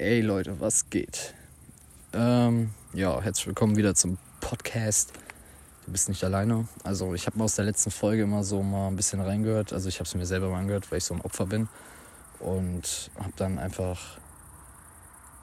Ey 0.00 0.22
Leute, 0.22 0.58
was 0.58 0.88
geht? 0.88 1.34
Ähm, 2.14 2.70
ja, 2.94 3.20
herzlich 3.20 3.48
willkommen 3.48 3.76
wieder 3.76 3.94
zum 3.94 4.16
Podcast. 4.40 5.12
Du 5.84 5.92
bist 5.92 6.08
nicht 6.08 6.24
alleine. 6.24 6.66
Also 6.84 7.12
ich 7.12 7.26
habe 7.26 7.36
mal 7.36 7.44
aus 7.44 7.56
der 7.56 7.66
letzten 7.66 7.90
Folge 7.90 8.22
immer 8.22 8.42
so 8.42 8.62
mal 8.62 8.88
ein 8.88 8.96
bisschen 8.96 9.20
reingehört. 9.20 9.74
Also 9.74 9.90
ich 9.90 9.96
habe 9.96 10.04
es 10.04 10.14
mir 10.14 10.24
selber 10.24 10.48
mal 10.48 10.60
angehört, 10.60 10.90
weil 10.90 10.96
ich 10.96 11.04
so 11.04 11.12
ein 11.12 11.20
Opfer 11.20 11.44
bin. 11.44 11.68
Und 12.38 13.10
habe 13.18 13.34
dann 13.36 13.58
einfach 13.58 14.16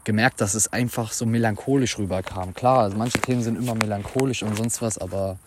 gemerkt, 0.05 0.42
dass 0.42 0.56
es 0.56 0.74
einfach 0.74 1.12
so 1.12 1.28
melancholisch 1.28 1.99
rüberkam. 1.99 2.55
Klar, 2.55 2.79
also 2.79 2.97
manche 2.97 3.19
Themen 3.19 3.44
sind 3.44 3.58
immer 3.58 3.76
melancholisch 3.76 4.42
und 4.42 4.58
sonst 4.58 4.81
was, 4.81 4.97
aber 4.97 5.37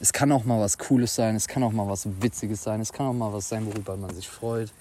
es 0.00 0.14
kann 0.14 0.32
auch 0.32 0.44
mal 0.44 0.58
was 0.58 0.78
Cooles 0.78 1.14
sein, 1.14 1.36
es 1.36 1.46
kann 1.46 1.62
auch 1.62 1.72
mal 1.72 1.88
was 1.88 2.08
Witziges 2.22 2.62
sein, 2.62 2.80
es 2.80 2.90
kann 2.90 3.04
auch 3.04 3.12
mal 3.12 3.34
was 3.34 3.50
sein, 3.50 3.66
worüber 3.66 3.98
man 3.98 4.14
sich 4.14 4.30
freut. 4.30 4.72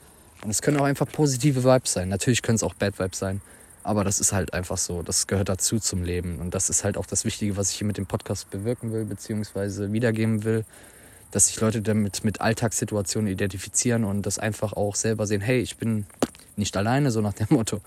Und 0.45 0.49
es 0.49 0.61
können 0.61 0.79
auch 0.79 0.85
einfach 0.85 1.11
positive 1.11 1.65
Vibes 1.65 1.91
sein. 1.91 2.07
Natürlich 2.07 2.41
können 2.41 2.55
es 2.55 2.63
auch 2.63 2.73
Bad 2.75 2.97
Vibes 2.97 3.19
sein. 3.19 3.41
Aber 3.85 4.03
das 4.03 4.19
ist 4.19 4.33
halt 4.33 4.55
einfach 4.55 4.79
so. 4.79 5.03
Das 5.03 5.27
gehört 5.27 5.47
dazu 5.47 5.77
zum 5.77 6.01
Leben. 6.01 6.39
Und 6.39 6.55
das 6.55 6.71
ist 6.71 6.83
halt 6.83 6.97
auch 6.97 7.05
das 7.05 7.23
Wichtige, 7.23 7.55
was 7.55 7.69
ich 7.69 7.77
hier 7.77 7.85
mit 7.85 7.97
dem 7.99 8.07
Podcast 8.07 8.49
bewirken 8.49 8.91
will, 8.91 9.05
beziehungsweise 9.05 9.93
wiedergeben 9.93 10.43
will. 10.43 10.65
Dass 11.29 11.47
sich 11.47 11.61
Leute 11.61 11.83
damit 11.83 12.23
mit 12.23 12.41
Alltagssituationen 12.41 13.31
identifizieren 13.31 14.03
und 14.03 14.23
das 14.23 14.39
einfach 14.39 14.73
auch 14.73 14.95
selber 14.95 15.27
sehen, 15.27 15.41
hey, 15.41 15.59
ich 15.59 15.77
bin 15.77 16.07
nicht 16.55 16.75
alleine, 16.75 17.11
so 17.11 17.21
nach 17.21 17.33
dem 17.33 17.45
Motto. 17.51 17.79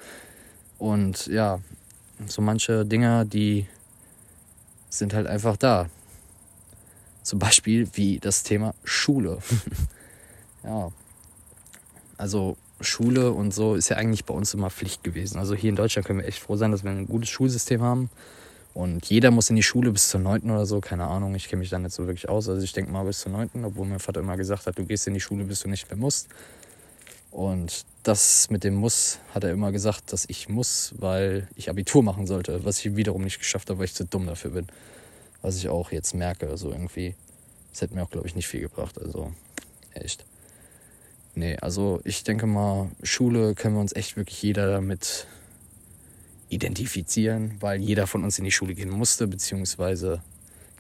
Und 0.79 1.27
ja, 1.27 1.59
so 2.29 2.43
manche 2.43 2.87
Dinge, 2.87 3.27
die 3.27 3.67
sind 4.91 5.15
halt 5.15 5.27
einfach 5.27 5.57
da. 5.57 5.91
Zum 7.25 7.41
Beispiel 7.41 7.89
wie 7.95 8.21
das 8.21 8.45
Thema 8.45 8.73
Schule. 8.85 9.39
ja, 10.63 10.93
also 12.17 12.57
Schule 12.81 13.33
und 13.33 13.53
so 13.53 13.75
ist 13.75 13.89
ja 13.89 13.97
eigentlich 13.97 14.25
bei 14.25 14.35
uns 14.35 14.55
immer 14.55 14.71
Pflicht 14.71 15.03
gewesen. 15.03 15.39
Also 15.39 15.55
hier 15.55 15.71
in 15.71 15.77
Deutschland 15.77 16.07
können 16.07 16.21
wir 16.21 16.27
echt 16.27 16.41
froh 16.41 16.57
sein, 16.57 16.71
dass 16.71 16.85
wir 16.85 16.91
ein 16.91 17.07
gutes 17.07 17.29
Schulsystem 17.29 17.83
haben. 17.83 18.11
Und 18.75 19.07
jeder 19.07 19.31
muss 19.31 19.51
in 19.51 19.57
die 19.57 19.63
Schule 19.63 19.91
bis 19.91 20.09
zur 20.09 20.21
9. 20.21 20.51
oder 20.51 20.65
so, 20.65 20.81
keine 20.81 21.09
Ahnung, 21.09 21.35
ich 21.35 21.49
kenne 21.49 21.61
mich 21.61 21.71
da 21.71 21.79
nicht 21.79 21.93
so 21.93 22.07
wirklich 22.07 22.29
aus. 22.29 22.49
Also 22.49 22.63
ich 22.63 22.73
denke 22.73 22.93
mal 22.93 23.05
bis 23.05 23.21
zur 23.21 23.33
9., 23.33 23.65
obwohl 23.65 23.87
mein 23.87 23.99
Vater 23.99 24.21
immer 24.21 24.37
gesagt 24.37 24.67
hat, 24.67 24.79
du 24.79 24.85
gehst 24.85 25.07
in 25.09 25.15
die 25.15 25.21
Schule, 25.21 25.45
bis 25.45 25.61
du 25.61 25.69
nicht 25.69 25.91
mehr 25.91 25.99
musst. 25.99 26.29
Und 27.31 27.85
das 28.05 28.51
mit 28.51 28.65
dem 28.65 28.75
Muss 28.75 29.19
hat 29.35 29.45
er 29.45 29.51
immer 29.51 29.73
gesagt, 29.73 30.13
dass 30.13 30.27
ich 30.29 30.49
muss, 30.49 30.95
weil 30.99 31.49
ich 31.57 31.69
Abitur 31.69 32.03
machen 32.03 32.27
sollte, 32.27 32.65
was 32.65 32.79
ich 32.79 32.97
wiederum 32.97 33.23
nicht 33.23 33.39
geschafft 33.39 33.69
habe, 33.69 33.81
weil 33.81 33.87
ich 33.87 33.95
zu 33.95 34.05
dumm 34.05 34.27
dafür 34.27 34.53
bin. 34.53 34.67
Was 35.43 35.57
ich 35.57 35.69
auch 35.69 35.93
jetzt 35.93 36.15
merke, 36.15 36.49
also 36.49 36.71
irgendwie. 36.71 37.15
Das 37.73 37.83
hätte 37.83 37.95
mir 37.95 38.03
auch, 38.03 38.11
glaube 38.11 38.27
ich, 38.27 38.35
nicht 38.35 38.49
viel 38.49 38.61
gebracht. 38.61 38.99
Also 39.01 39.33
echt. 39.93 40.25
Nee, 41.39 41.57
also 41.61 42.01
ich 42.03 42.25
denke 42.25 42.49
mal, 42.49 42.89
Schule 43.05 43.55
können 43.55 43.77
wir 43.77 43.81
uns 43.81 43.95
echt 43.95 44.17
wirklich 44.17 44.43
jeder 44.43 44.73
damit 44.73 45.29
identifizieren, 46.49 47.53
weil 47.61 47.81
jeder 47.81 48.09
von 48.09 48.25
uns 48.25 48.41
in 48.41 48.45
die 48.45 48.51
Schule 48.51 48.75
gehen 48.75 48.91
musste, 48.91 49.29
beziehungsweise 49.29 50.21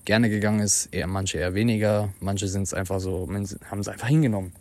gerne 0.05 0.29
gegangen 0.29 0.59
ist, 0.59 0.87
eher 0.87 1.07
manche 1.07 1.39
eher 1.39 1.55
weniger, 1.55 2.13
manche 2.19 2.49
sind 2.49 2.63
es 2.63 2.75
einfach 2.75 2.99
so, 2.99 3.29
haben 3.71 3.79
es 3.79 3.89
einfach 3.89 4.09
hingenommen. 4.09 4.53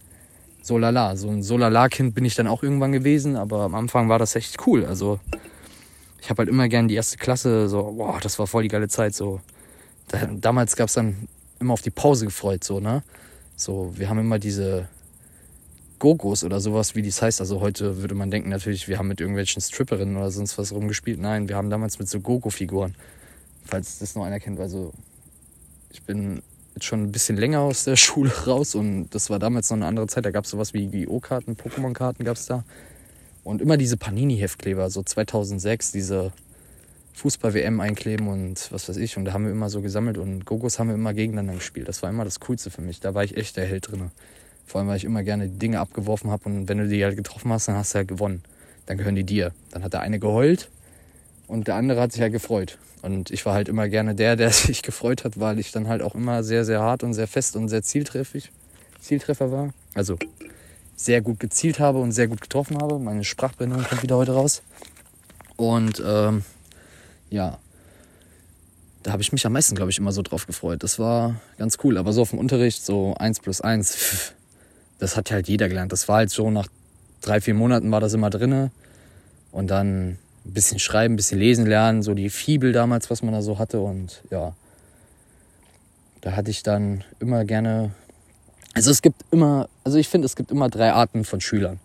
So 0.61 0.77
lala, 0.77 1.15
so 1.15 1.29
ein 1.29 1.41
Solala-Kind 1.41 2.13
bin 2.13 2.25
ich 2.25 2.35
dann 2.35 2.45
auch 2.45 2.61
irgendwann 2.61 2.91
gewesen, 2.91 3.35
aber 3.35 3.61
am 3.61 3.73
Anfang 3.73 4.07
war 4.07 4.19
das 4.19 4.35
echt 4.35 4.67
cool. 4.67 4.85
Also 4.85 5.19
ich 6.21 6.29
habe 6.29 6.41
halt 6.41 6.49
immer 6.49 6.67
gern 6.67 6.87
die 6.87 6.93
erste 6.93 7.17
Klasse, 7.17 7.69
so, 7.69 7.81
boah, 7.93 8.19
das 8.21 8.37
war 8.37 8.45
voll 8.45 8.61
die 8.61 8.69
geile 8.69 8.87
Zeit. 8.87 9.15
So, 9.15 9.41
da, 10.09 10.27
damals 10.27 10.75
gab 10.75 10.89
es 10.89 10.93
dann 10.93 11.27
immer 11.59 11.73
auf 11.73 11.81
die 11.81 11.89
Pause 11.89 12.25
gefreut, 12.25 12.63
so, 12.63 12.79
ne? 12.79 13.01
So, 13.55 13.91
wir 13.97 14.07
haben 14.07 14.19
immer 14.19 14.37
diese 14.37 14.89
Gogos 15.99 16.43
oder 16.43 16.59
sowas, 16.59 16.95
wie 16.95 17.01
dies 17.01 17.21
heißt. 17.21 17.41
Also 17.41 17.61
heute 17.61 18.01
würde 18.01 18.15
man 18.15 18.31
denken 18.31 18.49
natürlich, 18.49 18.87
wir 18.87 18.97
haben 18.97 19.07
mit 19.07 19.19
irgendwelchen 19.19 19.61
Stripperinnen 19.61 20.17
oder 20.17 20.31
sonst 20.31 20.57
was 20.57 20.71
rumgespielt. 20.71 21.19
Nein, 21.19 21.49
wir 21.49 21.55
haben 21.55 21.69
damals 21.69 21.99
mit 21.99 22.07
so 22.07 22.19
Gogo-Figuren. 22.19 22.95
Falls 23.65 23.99
das 23.99 24.15
noch 24.15 24.25
einer 24.25 24.39
kennt. 24.39 24.59
Also 24.59 24.93
ich 25.91 26.03
bin 26.03 26.41
jetzt 26.75 26.85
schon 26.85 27.03
ein 27.03 27.11
bisschen 27.11 27.37
länger 27.37 27.61
aus 27.61 27.83
der 27.83 27.95
Schule 27.97 28.31
raus 28.45 28.75
und 28.75 29.09
das 29.09 29.29
war 29.29 29.39
damals 29.39 29.69
noch 29.69 29.77
eine 29.77 29.87
andere 29.87 30.07
Zeit. 30.07 30.25
Da 30.25 30.31
gab 30.31 30.45
es 30.45 30.51
sowas 30.51 30.73
wie 30.73 30.83
Yu-Gi-Oh-Karten, 30.83 31.55
Pokémon-Karten 31.55 32.23
gab 32.23 32.37
es 32.37 32.45
da. 32.45 32.63
Und 33.43 33.61
immer 33.61 33.77
diese 33.77 33.97
Panini-Heftkleber, 33.97 34.89
so 34.89 35.01
2006, 35.03 35.93
diese 35.93 36.33
Fußball-WM 37.13 37.79
einkleben 37.79 38.27
und 38.27 38.71
was 38.71 38.87
weiß 38.89 38.97
ich. 38.97 39.17
Und 39.17 39.25
da 39.25 39.33
haben 39.33 39.45
wir 39.45 39.51
immer 39.51 39.69
so 39.69 39.81
gesammelt 39.81 40.17
und 40.17 40.45
Gogos 40.45 40.77
haben 40.77 40.89
wir 40.89 40.95
immer 40.95 41.13
gegeneinander 41.13 41.55
gespielt. 41.55 41.87
Das 41.87 42.03
war 42.03 42.09
immer 42.09 42.25
das 42.25 42.39
Coolste 42.39 42.69
für 42.69 42.81
mich. 42.81 42.99
Da 42.99 43.15
war 43.15 43.23
ich 43.23 43.37
echt 43.37 43.57
der 43.57 43.65
Held 43.65 43.89
drin. 43.89 44.11
Vor 44.67 44.79
allem, 44.79 44.89
weil 44.89 44.97
ich 44.97 45.05
immer 45.05 45.23
gerne 45.23 45.47
Dinge 45.47 45.79
abgeworfen 45.79 46.29
habe 46.29 46.43
und 46.49 46.67
wenn 46.67 46.77
du 46.77 46.87
die 46.87 47.03
halt 47.03 47.15
getroffen 47.15 47.51
hast, 47.51 47.69
dann 47.69 47.75
hast 47.75 47.93
du 47.93 47.99
halt 47.99 48.09
gewonnen. 48.09 48.43
Dann 48.85 48.97
gehören 48.97 49.15
die 49.15 49.23
dir. 49.23 49.53
Dann 49.71 49.81
hat 49.83 49.93
der 49.93 50.01
eine 50.01 50.19
geheult 50.19 50.69
und 51.47 51.67
der 51.67 51.75
andere 51.75 52.01
hat 52.01 52.11
sich 52.11 52.21
halt 52.21 52.33
gefreut. 52.33 52.77
Und 53.01 53.31
ich 53.31 53.45
war 53.45 53.53
halt 53.53 53.69
immer 53.69 53.87
gerne 53.87 54.13
der, 54.13 54.35
der 54.35 54.51
sich 54.51 54.83
gefreut 54.83 55.23
hat, 55.23 55.39
weil 55.39 55.57
ich 55.57 55.71
dann 55.71 55.87
halt 55.87 56.01
auch 56.01 56.15
immer 56.15 56.43
sehr, 56.43 56.65
sehr 56.65 56.81
hart 56.81 57.03
und 57.03 57.13
sehr 57.13 57.27
fest 57.27 57.55
und 57.55 57.69
sehr 57.69 57.81
zieltreffig, 57.81 58.51
Zieltreffer 58.99 59.51
war. 59.51 59.73
Also 59.93 60.17
sehr 60.97 61.21
gut 61.21 61.39
gezielt 61.39 61.79
habe 61.79 61.99
und 61.99 62.11
sehr 62.11 62.27
gut 62.27 62.41
getroffen 62.41 62.77
habe. 62.81 62.99
Meine 62.99 63.23
Sprachbehinderung 63.23 63.85
kommt 63.85 64.03
wieder 64.03 64.17
heute 64.17 64.33
raus. 64.33 64.63
Und 65.55 66.03
ähm, 66.05 66.43
ja, 67.29 67.57
da 69.03 69.13
habe 69.13 69.21
ich 69.21 69.31
mich 69.31 69.45
am 69.45 69.53
meisten, 69.53 69.75
glaube 69.75 69.91
ich, 69.91 69.99
immer 69.99 70.11
so 70.11 70.21
drauf 70.21 70.45
gefreut. 70.45 70.83
Das 70.83 70.99
war 70.99 71.39
ganz 71.57 71.77
cool. 71.83 71.97
Aber 71.97 72.11
so 72.11 72.23
auf 72.23 72.31
dem 72.31 72.39
Unterricht, 72.39 72.83
so 72.83 73.15
1 73.15 73.39
plus 73.39 73.61
1, 73.61 73.95
pff, 73.95 74.33
das 74.99 75.15
hat 75.15 75.31
halt 75.31 75.47
jeder 75.47 75.69
gelernt. 75.69 75.91
Das 75.91 76.07
war 76.07 76.17
halt 76.17 76.29
so, 76.29 76.49
nach 76.49 76.67
drei, 77.21 77.41
vier 77.41 77.53
Monaten 77.53 77.91
war 77.91 77.99
das 77.99 78.13
immer 78.13 78.29
drinne. 78.29 78.71
Und 79.51 79.67
dann 79.67 80.17
ein 80.45 80.53
bisschen 80.53 80.79
schreiben, 80.79 81.13
ein 81.13 81.17
bisschen 81.17 81.39
lesen 81.39 81.65
lernen, 81.65 82.03
so 82.03 82.13
die 82.13 82.29
Fibel 82.29 82.71
damals, 82.71 83.09
was 83.09 83.21
man 83.21 83.33
da 83.33 83.41
so 83.41 83.59
hatte. 83.59 83.79
Und 83.79 84.21
ja, 84.29 84.53
da 86.21 86.35
hatte 86.35 86.51
ich 86.51 86.63
dann 86.63 87.03
immer 87.19 87.45
gerne. 87.45 87.91
Also 88.73 88.91
es 88.91 89.01
gibt 89.01 89.23
immer, 89.31 89.69
also 89.83 89.97
ich 89.97 90.07
finde, 90.07 90.25
es 90.25 90.35
gibt 90.35 90.51
immer 90.51 90.69
drei 90.69 90.91
Arten 90.91 91.23
von 91.23 91.41
Schülern. 91.41 91.79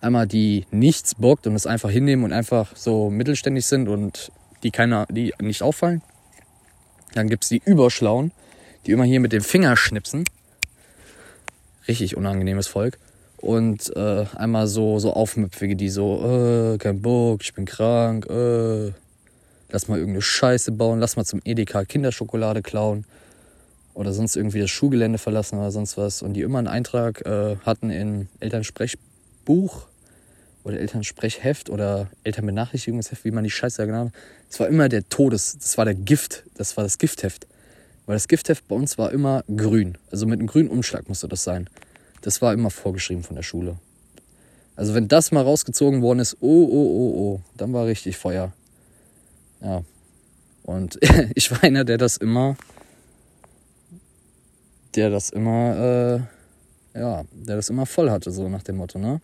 Einmal 0.00 0.26
die 0.26 0.66
nichts 0.70 1.14
bockt 1.14 1.46
und 1.46 1.54
es 1.54 1.66
einfach 1.66 1.90
hinnehmen 1.90 2.24
und 2.24 2.32
einfach 2.32 2.74
so 2.74 3.10
mittelständig 3.10 3.66
sind 3.66 3.88
und 3.88 4.32
die 4.62 4.70
keiner, 4.70 5.06
die 5.10 5.34
nicht 5.40 5.62
auffallen. 5.62 6.02
Dann 7.14 7.28
gibt 7.28 7.44
es 7.44 7.48
die 7.48 7.60
Überschlauen, 7.64 8.32
die 8.86 8.92
immer 8.92 9.04
hier 9.04 9.20
mit 9.20 9.32
dem 9.32 9.42
Finger 9.42 9.76
schnipsen 9.76 10.24
richtig 11.90 12.16
unangenehmes 12.16 12.68
Volk. 12.68 12.98
Und 13.36 13.94
äh, 13.96 14.26
einmal 14.36 14.66
so, 14.66 14.98
so 14.98 15.12
Aufmüpfige, 15.12 15.74
die 15.74 15.88
so, 15.88 16.74
äh, 16.74 16.78
kein 16.78 17.00
Bock, 17.00 17.42
ich 17.42 17.54
bin 17.54 17.64
krank, 17.64 18.26
äh, 18.28 18.92
lass 19.70 19.88
mal 19.88 19.98
irgendeine 19.98 20.22
Scheiße 20.22 20.72
bauen, 20.72 21.00
lass 21.00 21.16
mal 21.16 21.24
zum 21.24 21.40
Edeka 21.44 21.84
Kinderschokolade 21.84 22.62
klauen 22.62 23.04
oder 23.94 24.12
sonst 24.12 24.36
irgendwie 24.36 24.60
das 24.60 24.70
Schulgelände 24.70 25.18
verlassen 25.18 25.58
oder 25.58 25.70
sonst 25.70 25.96
was. 25.96 26.22
Und 26.22 26.34
die 26.34 26.42
immer 26.42 26.58
einen 26.58 26.68
Eintrag 26.68 27.24
äh, 27.26 27.56
hatten 27.64 27.90
in 27.90 28.28
Elternsprechbuch 28.40 29.86
oder 30.62 30.78
Elternsprechheft 30.78 31.70
oder 31.70 32.08
Elternbenachrichtigungsheft, 32.24 33.24
wie 33.24 33.30
man 33.30 33.44
die 33.44 33.50
Scheiße 33.50 33.86
genannt 33.86 34.12
hat. 34.12 34.20
Es 34.50 34.60
war 34.60 34.68
immer 34.68 34.90
der 34.90 35.08
Todes, 35.08 35.56
das 35.58 35.78
war 35.78 35.86
der 35.86 35.94
Gift, 35.94 36.44
das 36.54 36.76
war 36.76 36.84
das 36.84 36.98
Giftheft. 36.98 37.46
Weil 38.10 38.16
das 38.16 38.26
Giftheft 38.26 38.66
bei 38.66 38.74
uns 38.74 38.98
war 38.98 39.12
immer 39.12 39.44
grün. 39.56 39.96
Also 40.10 40.26
mit 40.26 40.40
einem 40.40 40.48
grünen 40.48 40.68
Umschlag 40.68 41.08
musste 41.08 41.28
das 41.28 41.44
sein. 41.44 41.70
Das 42.22 42.42
war 42.42 42.52
immer 42.52 42.68
vorgeschrieben 42.68 43.22
von 43.22 43.36
der 43.36 43.44
Schule. 43.44 43.76
Also 44.74 44.94
wenn 44.94 45.06
das 45.06 45.30
mal 45.30 45.44
rausgezogen 45.44 46.02
worden 46.02 46.18
ist, 46.18 46.36
oh, 46.40 46.64
oh, 46.68 46.72
oh, 46.72 47.14
oh, 47.20 47.40
dann 47.56 47.72
war 47.72 47.86
richtig 47.86 48.16
Feuer. 48.16 48.52
Ja. 49.60 49.84
Und 50.64 50.98
ich 51.36 51.52
war 51.52 51.62
einer, 51.62 51.84
der 51.84 51.98
das 51.98 52.16
immer, 52.16 52.56
der 54.96 55.10
das 55.10 55.30
immer, 55.30 56.26
äh, 56.96 56.98
ja, 56.98 57.22
der 57.30 57.54
das 57.54 57.70
immer 57.70 57.86
voll 57.86 58.10
hatte, 58.10 58.32
so 58.32 58.48
nach 58.48 58.64
dem 58.64 58.78
Motto, 58.78 58.98
ne? 58.98 59.20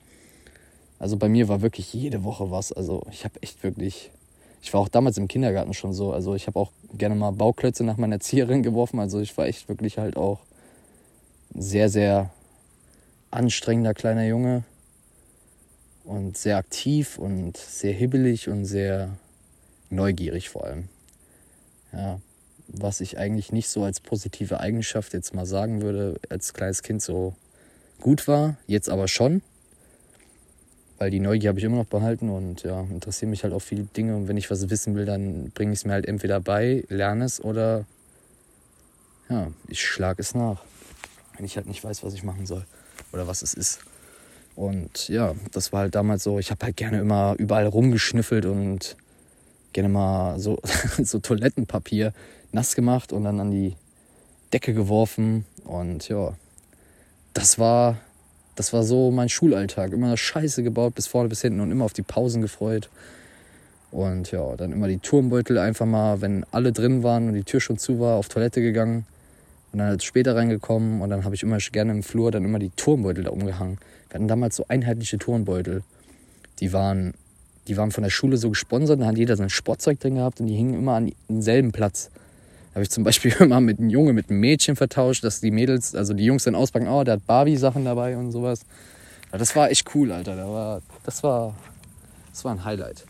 Also 1.01 1.17
bei 1.17 1.29
mir 1.29 1.49
war 1.49 1.61
wirklich 1.61 1.93
jede 1.93 2.23
Woche 2.23 2.53
was. 2.53 2.71
Also 2.71 3.03
ich 3.11 3.25
habe 3.25 3.43
echt 3.43 3.65
wirklich 3.65 4.13
ich 4.63 4.73
war 4.73 4.81
auch 4.81 4.89
damals 4.89 5.17
im 5.19 5.29
Kindergarten 5.29 5.75
schon 5.75 5.93
so. 5.93 6.13
Also 6.13 6.35
ich 6.35 6.47
habe 6.47 6.59
auch 6.59 6.73
gerne 6.93 7.15
mal 7.15 7.31
Bauklötze 7.31 7.85
nach 7.85 7.97
meiner 7.97 8.17
Erzieherin 8.17 8.63
geworfen. 8.65 8.99
Also 9.01 9.21
ich 9.21 9.37
war 9.37 9.47
echt 9.47 9.69
wirklich 9.69 9.99
halt 9.99 10.17
auch 10.17 10.41
sehr, 11.55 11.89
sehr 11.89 12.31
anstrengender 13.31 13.95
kleiner 13.95 14.27
Junge. 14.27 14.65
Und 16.05 16.39
sehr 16.39 16.57
aktiv 16.57 17.19
und 17.19 17.57
sehr 17.57 17.93
hibbelig 17.93 18.49
und 18.49 18.65
sehr 18.65 19.17
neugierig 19.91 20.49
vor 20.49 20.65
allem. 20.65 20.89
Ja, 21.93 22.21
was 22.69 23.01
ich 23.01 23.19
eigentlich 23.19 23.51
nicht 23.51 23.69
so 23.69 23.83
als 23.83 24.01
positive 24.01 24.61
Eigenschaft 24.61 25.15
jetzt 25.15 25.35
mal 25.35 25.47
sagen 25.47 25.83
würde, 25.83 26.21
als 26.29 26.55
kleines 26.55 26.85
Kind 26.85 27.03
so 27.03 27.35
gut 28.01 28.29
war, 28.29 28.57
jetzt 28.69 28.89
aber 28.89 29.09
schon 29.09 29.43
weil 30.99 31.11
die 31.11 31.21
Neugier 31.21 31.49
habe 31.51 31.59
ich 31.59 31.65
immer 31.65 31.77
noch 31.77 31.87
behalten 31.87 32.31
und 32.31 32.63
ja, 32.63 32.81
interessieren 32.81 33.31
mich 33.31 33.45
halt 33.45 33.53
auch 33.53 33.61
viele 33.61 33.83
Dinge. 33.85 34.17
Und 34.17 34.29
wenn 34.29 34.37
ich 34.37 34.51
was 34.51 34.71
wissen 34.71 34.95
will, 34.95 35.05
dann 35.05 35.51
bringe 35.51 35.73
ich 35.73 35.81
es 35.81 35.85
mir 35.85 35.93
halt 35.93 36.07
entweder 36.07 36.41
bei, 36.41 36.85
lerne 36.89 37.25
es 37.25 37.43
oder 37.43 37.85
ja, 39.29 39.49
ich 39.69 39.85
schlage 39.85 40.21
es 40.21 40.35
nach. 40.35 40.63
Wenn 41.37 41.45
ich 41.45 41.57
halt 41.57 41.67
nicht 41.67 41.85
weiß, 41.85 42.03
was 42.03 42.15
ich 42.15 42.23
machen 42.23 42.47
soll 42.47 42.65
oder 43.13 43.27
was 43.27 43.43
es 43.43 43.55
ist. 43.55 43.81
Und 44.55 45.09
ja, 45.09 45.35
das 45.53 45.73
war 45.73 45.81
halt 45.81 45.95
damals 45.95 46.23
so, 46.23 46.39
ich 46.39 46.51
habe 46.51 46.65
halt 46.65 46.77
gerne 46.77 46.99
immer 46.99 47.35
überall 47.39 47.67
rumgeschnüffelt 47.67 48.47
und 48.47 48.97
gerne 49.75 49.91
mal 49.91 50.41
so, 50.41 50.59
so 51.03 51.19
Toilettenpapier 51.19 52.15
nass 52.53 52.75
gemacht 52.75 53.13
und 53.13 53.25
dann 53.25 53.39
an 53.39 53.51
die 53.51 53.77
Decke 54.53 54.73
geworfen. 54.73 55.45
Und 55.65 56.09
ja, 56.09 56.35
das 57.35 57.59
war, 57.59 57.99
das 58.57 58.73
war 58.73 58.83
so 58.83 59.11
mein 59.11 59.29
Schulalltag. 59.29 59.93
Immer 59.93 60.17
Scheiße 60.17 60.63
gebaut, 60.63 60.95
bis 60.95 61.07
vorne 61.07 61.29
bis 61.29 61.43
hinten 61.43 61.61
und 61.61 61.71
immer 61.71 61.85
auf 61.85 61.93
die 61.93 62.03
Pausen 62.03 62.43
gefreut. 62.43 62.89
Und 63.93 64.33
ja, 64.33 64.57
dann 64.57 64.73
immer 64.73 64.89
die 64.89 64.99
Turmbeutel 64.99 65.59
einfach 65.59 65.87
mal, 65.87 66.21
wenn 66.21 66.45
alle 66.51 66.73
drin 66.73 67.03
waren 67.03 67.29
und 67.29 67.35
die 67.35 67.45
Tür 67.45 67.61
schon 67.61 67.79
zu 67.79 68.01
war, 68.01 68.17
auf 68.17 68.29
Toilette 68.29 68.61
gegangen. 68.61 69.07
Und 69.73 69.79
dann 69.81 69.89
halt 69.89 70.03
später 70.03 70.35
reingekommen 70.35 71.03
und 71.03 71.11
dann 71.11 71.25
habe 71.25 71.35
ich 71.35 71.43
immer 71.43 71.59
gerne 71.59 71.93
im 71.93 72.03
Flur 72.03 72.31
dann 72.31 72.45
immer 72.45 72.59
die 72.59 72.71
Turmbeutel 72.71 73.25
da 73.25 73.31
umgehangen. 73.31 73.79
Wir 74.09 74.15
hatten 74.15 74.29
damals 74.29 74.57
so 74.57 74.65
einheitliche 74.69 75.19
Turnbeutel. 75.19 75.83
Die 76.61 76.73
waren, 76.73 77.13
die 77.69 77.77
waren 77.77 77.91
von 77.91 78.03
der 78.03 78.11
Schule 78.11 78.39
so 78.39 78.49
gesponsert, 78.49 79.01
da 79.01 79.07
hat 79.07 79.19
jeder 79.19 79.37
sein 79.37 79.51
Sportzeug 79.51 80.01
drin 80.01 80.15
gehabt 80.15 80.41
und 80.41 80.47
die 80.47 80.55
hingen 80.55 80.75
immer 80.75 80.95
an 80.95 81.13
denselben 81.29 81.73
Platz. 81.73 82.11
Da 82.77 82.81
habe 82.81 82.85
ich 82.85 82.91
zum 82.91 83.05
Beispiel 83.05 83.35
immer 83.41 83.63
mit 83.63 83.79
einem 83.79 83.89
Junge, 83.89 84.13
mit 84.13 84.29
einem 84.29 84.41
Mädchen 84.41 84.77
vertauscht, 84.77 85.25
dass 85.25 85.41
die 85.41 85.51
Mädels, 85.51 85.95
also 85.95 86.13
die 86.13 86.27
Jungs 86.27 86.45
dann 86.45 86.55
auspacken, 86.55 86.89
oh, 86.89 87.05
der 87.05 87.15
hat 87.15 87.27
Barbie-Sachen 87.27 87.87
dabei 87.87 88.19
und 88.19 88.33
sowas. 88.33 88.67
Ja, 89.33 89.39
das 89.39 89.57
war 89.57 89.71
echt 89.71 89.95
cool, 89.95 90.13
Alter. 90.13 90.37
Das 90.37 90.47
war, 90.47 90.83
das 91.07 91.23
war, 91.23 91.55
das 92.31 92.45
war 92.45 92.53
ein 92.53 92.67
Highlight. 92.67 93.07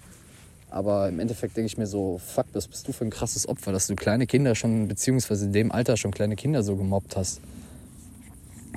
Aber 0.70 1.08
im 1.08 1.18
Endeffekt 1.18 1.56
denke 1.56 1.66
ich 1.66 1.78
mir 1.78 1.88
so, 1.88 2.20
fuck, 2.24 2.46
was 2.52 2.68
bist 2.68 2.86
du 2.86 2.92
für 2.92 3.06
ein 3.06 3.10
krasses 3.10 3.48
Opfer, 3.48 3.72
dass 3.72 3.88
du 3.88 3.96
kleine 3.96 4.28
Kinder 4.28 4.54
schon, 4.54 4.86
beziehungsweise 4.86 5.46
in 5.46 5.52
dem 5.52 5.72
Alter 5.72 5.96
schon 5.96 6.12
kleine 6.12 6.36
Kinder 6.36 6.62
so 6.62 6.76
gemobbt 6.76 7.16
hast. 7.16 7.40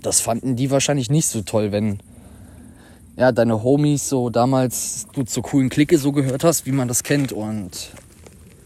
Das 0.02 0.22
fanden 0.22 0.56
die 0.56 0.72
wahrscheinlich 0.72 1.12
nicht 1.12 1.28
so 1.28 1.44
toll, 1.44 1.72
wenn 1.72 2.00
ja, 3.16 3.32
deine 3.32 3.62
Homies 3.62 4.10
so 4.10 4.32
damals 4.32 5.06
du 5.14 5.22
zur 5.22 5.44
coolen 5.44 5.70
Clique 5.70 6.00
so 6.00 6.12
gehört 6.12 6.44
hast, 6.44 6.66
wie 6.66 6.72
man 6.72 6.88
das 6.88 7.04
kennt. 7.04 7.32
Und 7.32 7.92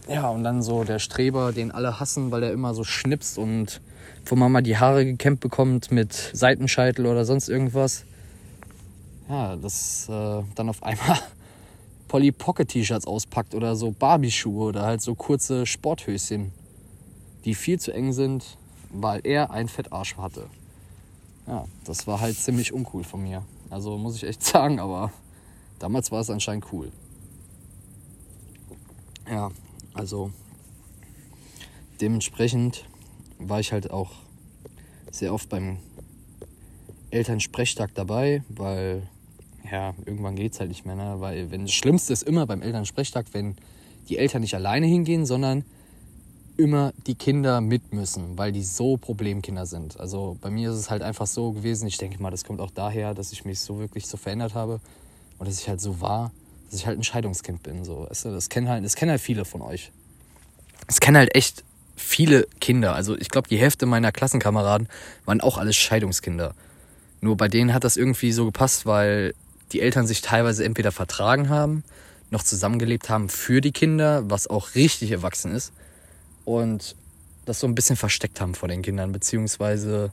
ja, 0.08 0.28
und 0.28 0.44
dann 0.44 0.62
so 0.62 0.84
der 0.84 0.98
Streber, 0.98 1.52
den 1.52 1.70
alle 1.70 1.98
hassen, 1.98 2.30
weil 2.30 2.42
er 2.42 2.52
immer 2.52 2.74
so 2.74 2.84
schnipst 2.84 3.38
und 3.38 3.80
wo 4.26 4.36
Mama 4.36 4.60
die 4.60 4.76
Haare 4.76 5.04
gekämmt 5.04 5.40
bekommt 5.40 5.90
mit 5.90 6.12
Seitenscheitel 6.32 7.06
oder 7.06 7.24
sonst 7.24 7.48
irgendwas. 7.48 8.04
Ja, 9.28 9.56
das 9.56 10.08
äh, 10.08 10.42
dann 10.54 10.68
auf 10.68 10.82
einmal 10.82 11.18
Polly 12.08 12.32
Pocket 12.32 12.68
T-Shirts 12.68 13.06
auspackt 13.06 13.54
oder 13.54 13.76
so 13.76 13.90
Barbie-Schuhe 13.90 14.66
oder 14.66 14.82
halt 14.82 15.00
so 15.00 15.14
kurze 15.14 15.66
Sporthöschen, 15.66 16.52
die 17.44 17.54
viel 17.54 17.80
zu 17.80 17.92
eng 17.92 18.12
sind, 18.12 18.56
weil 18.90 19.20
er 19.24 19.50
einen 19.50 19.68
Fettarsch 19.68 20.16
hatte. 20.16 20.46
Ja, 21.46 21.64
das 21.84 22.06
war 22.06 22.20
halt 22.20 22.36
ziemlich 22.36 22.72
uncool 22.72 23.04
von 23.04 23.22
mir. 23.22 23.42
Also 23.70 23.96
muss 23.98 24.16
ich 24.16 24.24
echt 24.24 24.42
sagen, 24.44 24.80
aber 24.80 25.10
damals 25.78 26.12
war 26.12 26.20
es 26.20 26.30
anscheinend 26.30 26.66
cool. 26.72 26.92
Ja, 29.30 29.50
also 29.94 30.30
dementsprechend 32.00 32.84
war 33.38 33.60
ich 33.60 33.72
halt 33.72 33.90
auch 33.90 34.10
sehr 35.10 35.32
oft 35.32 35.48
beim 35.48 35.78
Elternsprechtag 37.10 37.94
dabei, 37.94 38.42
weil 38.48 39.08
ja, 39.70 39.94
irgendwann 40.04 40.36
geht 40.36 40.52
es 40.52 40.60
halt 40.60 40.68
nicht 40.68 40.84
mehr, 40.84 40.96
ne? 40.96 41.16
Weil 41.18 41.50
wenn 41.50 41.62
das 41.62 41.72
Schlimmste 41.72 42.12
ist 42.12 42.22
immer 42.22 42.46
beim 42.46 42.60
Elternsprechtag, 42.60 43.26
wenn 43.32 43.56
die 44.08 44.18
Eltern 44.18 44.42
nicht 44.42 44.54
alleine 44.54 44.86
hingehen, 44.86 45.24
sondern 45.24 45.64
immer 46.56 46.92
die 47.06 47.14
Kinder 47.14 47.60
mit 47.60 47.92
müssen, 47.92 48.36
weil 48.38 48.52
die 48.52 48.62
so 48.62 48.96
Problemkinder 48.96 49.66
sind. 49.66 49.98
Also 49.98 50.36
bei 50.40 50.50
mir 50.50 50.70
ist 50.70 50.76
es 50.76 50.90
halt 50.90 51.02
einfach 51.02 51.26
so 51.26 51.52
gewesen, 51.52 51.86
ich 51.88 51.98
denke 51.98 52.22
mal, 52.22 52.30
das 52.30 52.44
kommt 52.44 52.60
auch 52.60 52.70
daher, 52.70 53.14
dass 53.14 53.32
ich 53.32 53.44
mich 53.44 53.60
so 53.60 53.78
wirklich 53.78 54.06
so 54.06 54.16
verändert 54.16 54.54
habe 54.54 54.80
und 55.38 55.48
dass 55.48 55.58
ich 55.58 55.68
halt 55.68 55.80
so 55.80 56.00
war, 56.00 56.30
dass 56.74 56.80
ich 56.80 56.86
halt 56.88 56.98
ein 56.98 57.04
Scheidungskind 57.04 57.62
bin. 57.62 57.84
So. 57.84 58.08
Das 58.10 58.48
kennen 58.48 58.68
halt, 58.68 58.84
das 58.84 58.96
kennen 58.96 59.12
halt 59.12 59.20
viele 59.20 59.44
von 59.44 59.62
euch. 59.62 59.92
Das 60.88 60.98
kennen 60.98 61.16
halt 61.16 61.34
echt 61.36 61.62
viele 61.94 62.48
Kinder. 62.60 62.96
Also 62.96 63.16
ich 63.16 63.28
glaube, 63.28 63.48
die 63.48 63.56
Hälfte 63.56 63.86
meiner 63.86 64.10
Klassenkameraden 64.10 64.88
waren 65.24 65.40
auch 65.40 65.56
alles 65.56 65.76
Scheidungskinder. 65.76 66.52
Nur 67.20 67.36
bei 67.36 67.46
denen 67.46 67.72
hat 67.72 67.84
das 67.84 67.96
irgendwie 67.96 68.32
so 68.32 68.44
gepasst, 68.44 68.86
weil 68.86 69.34
die 69.70 69.80
Eltern 69.80 70.08
sich 70.08 70.20
teilweise 70.20 70.64
entweder 70.64 70.90
vertragen 70.90 71.48
haben, 71.48 71.84
noch 72.30 72.42
zusammengelebt 72.42 73.08
haben 73.08 73.28
für 73.28 73.60
die 73.60 73.72
Kinder, 73.72 74.28
was 74.28 74.48
auch 74.48 74.74
richtig 74.74 75.12
erwachsen 75.12 75.52
ist 75.52 75.72
und 76.44 76.96
das 77.44 77.60
so 77.60 77.68
ein 77.68 77.76
bisschen 77.76 77.96
versteckt 77.96 78.40
haben 78.40 78.54
vor 78.54 78.68
den 78.68 78.82
Kindern, 78.82 79.12
beziehungsweise 79.12 80.10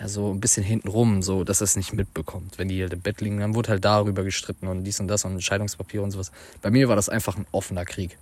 ja, 0.00 0.08
so 0.08 0.32
ein 0.32 0.40
bisschen 0.40 0.64
hintenrum, 0.64 1.22
so 1.22 1.44
dass 1.44 1.60
es 1.60 1.76
nicht 1.76 1.92
mitbekommt. 1.92 2.58
Wenn 2.58 2.68
die 2.68 2.80
halt 2.80 2.92
im 2.92 3.00
Bett 3.00 3.20
liegen, 3.20 3.38
dann 3.38 3.54
wurde 3.54 3.68
halt 3.70 3.84
darüber 3.84 4.24
gestritten 4.24 4.66
und 4.66 4.84
dies 4.84 4.98
und 4.98 5.08
das 5.08 5.24
und 5.24 5.32
Entscheidungspapier 5.32 6.02
und 6.02 6.10
sowas. 6.10 6.32
Bei 6.62 6.70
mir 6.70 6.88
war 6.88 6.96
das 6.96 7.08
einfach 7.08 7.36
ein 7.36 7.46
offener 7.52 7.84
Krieg. 7.84 8.16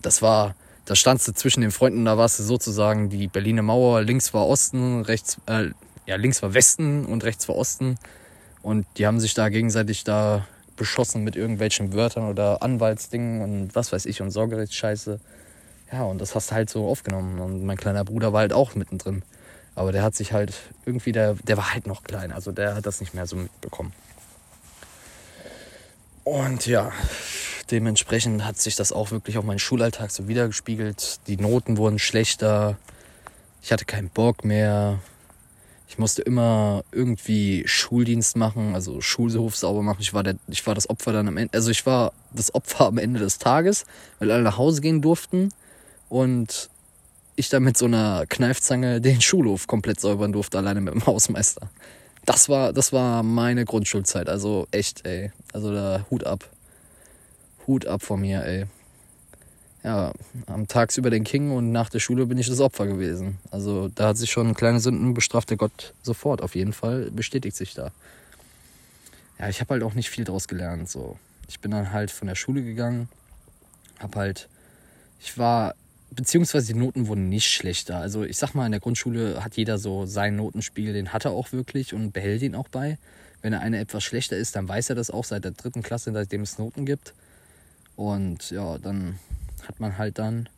Das 0.00 0.22
war, 0.22 0.54
da 0.84 0.94
standst 0.94 1.26
du 1.26 1.32
zwischen 1.32 1.62
den 1.62 1.72
Freunden, 1.72 2.04
da 2.04 2.16
warst 2.16 2.38
du 2.38 2.44
sozusagen 2.44 3.10
die 3.10 3.26
Berliner 3.26 3.62
Mauer, 3.62 4.02
links 4.02 4.32
war 4.32 4.46
Osten, 4.46 5.02
rechts, 5.02 5.38
äh, 5.46 5.70
ja, 6.06 6.16
links 6.16 6.40
war 6.42 6.54
Westen 6.54 7.04
und 7.04 7.24
rechts 7.24 7.48
war 7.48 7.56
Osten. 7.56 7.98
Und 8.62 8.86
die 8.96 9.06
haben 9.06 9.18
sich 9.18 9.34
da 9.34 9.48
gegenseitig 9.48 10.04
da 10.04 10.46
beschossen 10.76 11.24
mit 11.24 11.36
irgendwelchen 11.36 11.92
Wörtern 11.94 12.28
oder 12.28 12.62
Anwaltsdingen 12.62 13.42
und 13.42 13.74
was 13.74 13.92
weiß 13.92 14.06
ich 14.06 14.22
und 14.22 14.30
Sorgerechtsscheiße. 14.30 15.20
Ja, 15.92 16.04
und 16.04 16.20
das 16.20 16.34
hast 16.34 16.50
du 16.50 16.54
halt 16.54 16.70
so 16.70 16.86
aufgenommen. 16.86 17.40
Und 17.40 17.64
mein 17.64 17.76
kleiner 17.76 18.04
Bruder 18.04 18.32
war 18.32 18.40
halt 18.40 18.52
auch 18.52 18.74
mittendrin. 18.74 19.22
Aber 19.74 19.92
der 19.92 20.02
hat 20.02 20.14
sich 20.14 20.32
halt 20.32 20.54
irgendwie, 20.86 21.12
der, 21.12 21.34
der 21.34 21.56
war 21.56 21.72
halt 21.72 21.86
noch 21.86 22.04
klein. 22.04 22.32
Also 22.32 22.52
der 22.52 22.74
hat 22.76 22.86
das 22.86 23.00
nicht 23.00 23.14
mehr 23.14 23.26
so 23.26 23.36
mitbekommen. 23.36 23.92
Und 26.22 26.66
ja, 26.66 26.92
dementsprechend 27.70 28.44
hat 28.44 28.58
sich 28.58 28.76
das 28.76 28.92
auch 28.92 29.10
wirklich 29.10 29.36
auf 29.36 29.44
meinen 29.44 29.58
Schulalltag 29.58 30.10
so 30.10 30.28
wiedergespiegelt. 30.28 31.20
Die 31.26 31.36
Noten 31.36 31.76
wurden 31.76 31.98
schlechter. 31.98 32.78
Ich 33.62 33.72
hatte 33.72 33.84
keinen 33.84 34.08
Bock 34.08 34.44
mehr. 34.44 35.00
Ich 35.86 35.98
musste 35.98 36.22
immer 36.22 36.82
irgendwie 36.92 37.62
Schuldienst 37.66 38.36
machen, 38.36 38.74
also 38.74 39.00
Schulhof 39.00 39.54
sauber 39.54 39.82
machen. 39.82 39.98
Ich 40.00 40.14
war, 40.14 40.22
der, 40.22 40.36
ich 40.48 40.66
war 40.66 40.74
das 40.74 40.88
Opfer 40.88 41.12
dann 41.12 41.28
am 41.28 41.36
Ende. 41.36 41.56
Also 41.56 41.70
ich 41.70 41.84
war 41.84 42.12
das 42.32 42.54
Opfer 42.54 42.86
am 42.86 42.98
Ende 42.98 43.20
des 43.20 43.38
Tages, 43.38 43.84
weil 44.18 44.30
alle 44.30 44.42
nach 44.42 44.56
Hause 44.56 44.80
gehen 44.80 45.02
durften 45.02 45.50
und 46.08 46.70
ich 47.36 47.48
dann 47.48 47.62
mit 47.62 47.76
so 47.76 47.86
einer 47.86 48.24
Kneifzange 48.28 49.00
den 49.00 49.20
Schulhof 49.20 49.66
komplett 49.66 50.00
säubern 50.00 50.32
durfte, 50.32 50.58
alleine 50.58 50.80
mit 50.80 50.94
dem 50.94 51.06
Hausmeister. 51.06 51.68
Das 52.24 52.48
war, 52.48 52.72
das 52.72 52.92
war 52.92 53.22
meine 53.22 53.64
Grundschulzeit. 53.64 54.28
Also 54.28 54.66
echt, 54.70 55.06
ey. 55.06 55.32
Also 55.52 55.72
da 55.72 56.06
Hut 56.10 56.24
ab. 56.24 56.48
Hut 57.66 57.86
ab 57.86 58.02
von 58.02 58.20
mir, 58.20 58.44
ey. 58.44 58.66
Ja, 59.82 60.12
am 60.46 60.66
tagsüber 60.66 61.10
den 61.10 61.24
King 61.24 61.50
und 61.50 61.70
nach 61.70 61.90
der 61.90 61.98
Schule 61.98 62.24
bin 62.24 62.38
ich 62.38 62.48
das 62.48 62.60
Opfer 62.60 62.86
gewesen. 62.86 63.38
Also 63.50 63.88
da 63.88 64.08
hat 64.08 64.16
sich 64.16 64.30
schon 64.30 64.54
kleine 64.54 64.80
Sünden 64.80 65.12
bestraft 65.12 65.50
der 65.50 65.58
Gott 65.58 65.92
sofort, 66.02 66.40
auf 66.40 66.54
jeden 66.54 66.72
Fall. 66.72 67.10
Bestätigt 67.10 67.54
sich 67.54 67.74
da. 67.74 67.90
Ja, 69.38 69.50
ich 69.50 69.60
habe 69.60 69.74
halt 69.74 69.82
auch 69.82 69.92
nicht 69.92 70.08
viel 70.08 70.24
draus 70.24 70.48
gelernt. 70.48 70.88
So. 70.88 71.18
Ich 71.48 71.60
bin 71.60 71.70
dann 71.70 71.92
halt 71.92 72.10
von 72.10 72.28
der 72.28 72.34
Schule 72.34 72.62
gegangen, 72.62 73.10
hab 73.98 74.16
halt, 74.16 74.48
ich 75.20 75.36
war 75.36 75.74
beziehungsweise 76.14 76.72
die 76.72 76.78
Noten 76.78 77.08
wurden 77.08 77.28
nicht 77.28 77.48
schlechter. 77.48 77.98
Also 77.98 78.24
ich 78.24 78.36
sag 78.36 78.54
mal, 78.54 78.66
in 78.66 78.72
der 78.72 78.80
Grundschule 78.80 79.42
hat 79.42 79.56
jeder 79.56 79.78
so 79.78 80.06
seinen 80.06 80.36
Notenspiegel, 80.36 80.92
den 80.92 81.12
hat 81.12 81.24
er 81.24 81.32
auch 81.32 81.52
wirklich 81.52 81.94
und 81.94 82.12
behält 82.12 82.42
ihn 82.42 82.54
auch 82.54 82.68
bei. 82.68 82.98
Wenn 83.42 83.52
er 83.52 83.60
eine 83.60 83.78
etwas 83.78 84.04
schlechter 84.04 84.36
ist, 84.36 84.56
dann 84.56 84.68
weiß 84.68 84.90
er 84.90 84.96
das 84.96 85.10
auch 85.10 85.24
seit 85.24 85.44
der 85.44 85.50
dritten 85.50 85.82
Klasse, 85.82 86.12
seitdem 86.12 86.42
es 86.42 86.58
Noten 86.58 86.86
gibt. 86.86 87.14
Und 87.96 88.50
ja, 88.50 88.78
dann 88.78 89.18
hat 89.66 89.80
man 89.80 89.98
halt 89.98 90.18
dann 90.18 90.48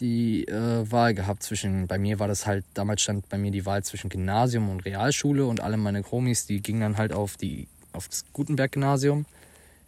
die 0.00 0.46
äh, 0.46 0.90
Wahl 0.90 1.14
gehabt 1.14 1.42
zwischen, 1.42 1.86
bei 1.86 1.98
mir 1.98 2.18
war 2.18 2.28
das 2.28 2.46
halt, 2.46 2.64
damals 2.74 3.02
stand 3.02 3.28
bei 3.28 3.38
mir 3.38 3.50
die 3.50 3.66
Wahl 3.66 3.82
zwischen 3.82 4.10
Gymnasium 4.10 4.68
und 4.68 4.84
Realschule 4.84 5.46
und 5.46 5.60
alle 5.60 5.76
meine 5.76 6.02
Chromis, 6.02 6.46
die 6.46 6.60
gingen 6.60 6.80
dann 6.80 6.96
halt 6.98 7.12
auf, 7.12 7.36
die, 7.36 7.66
auf 7.92 8.08
das 8.08 8.24
Gutenberg-Gymnasium 8.32 9.24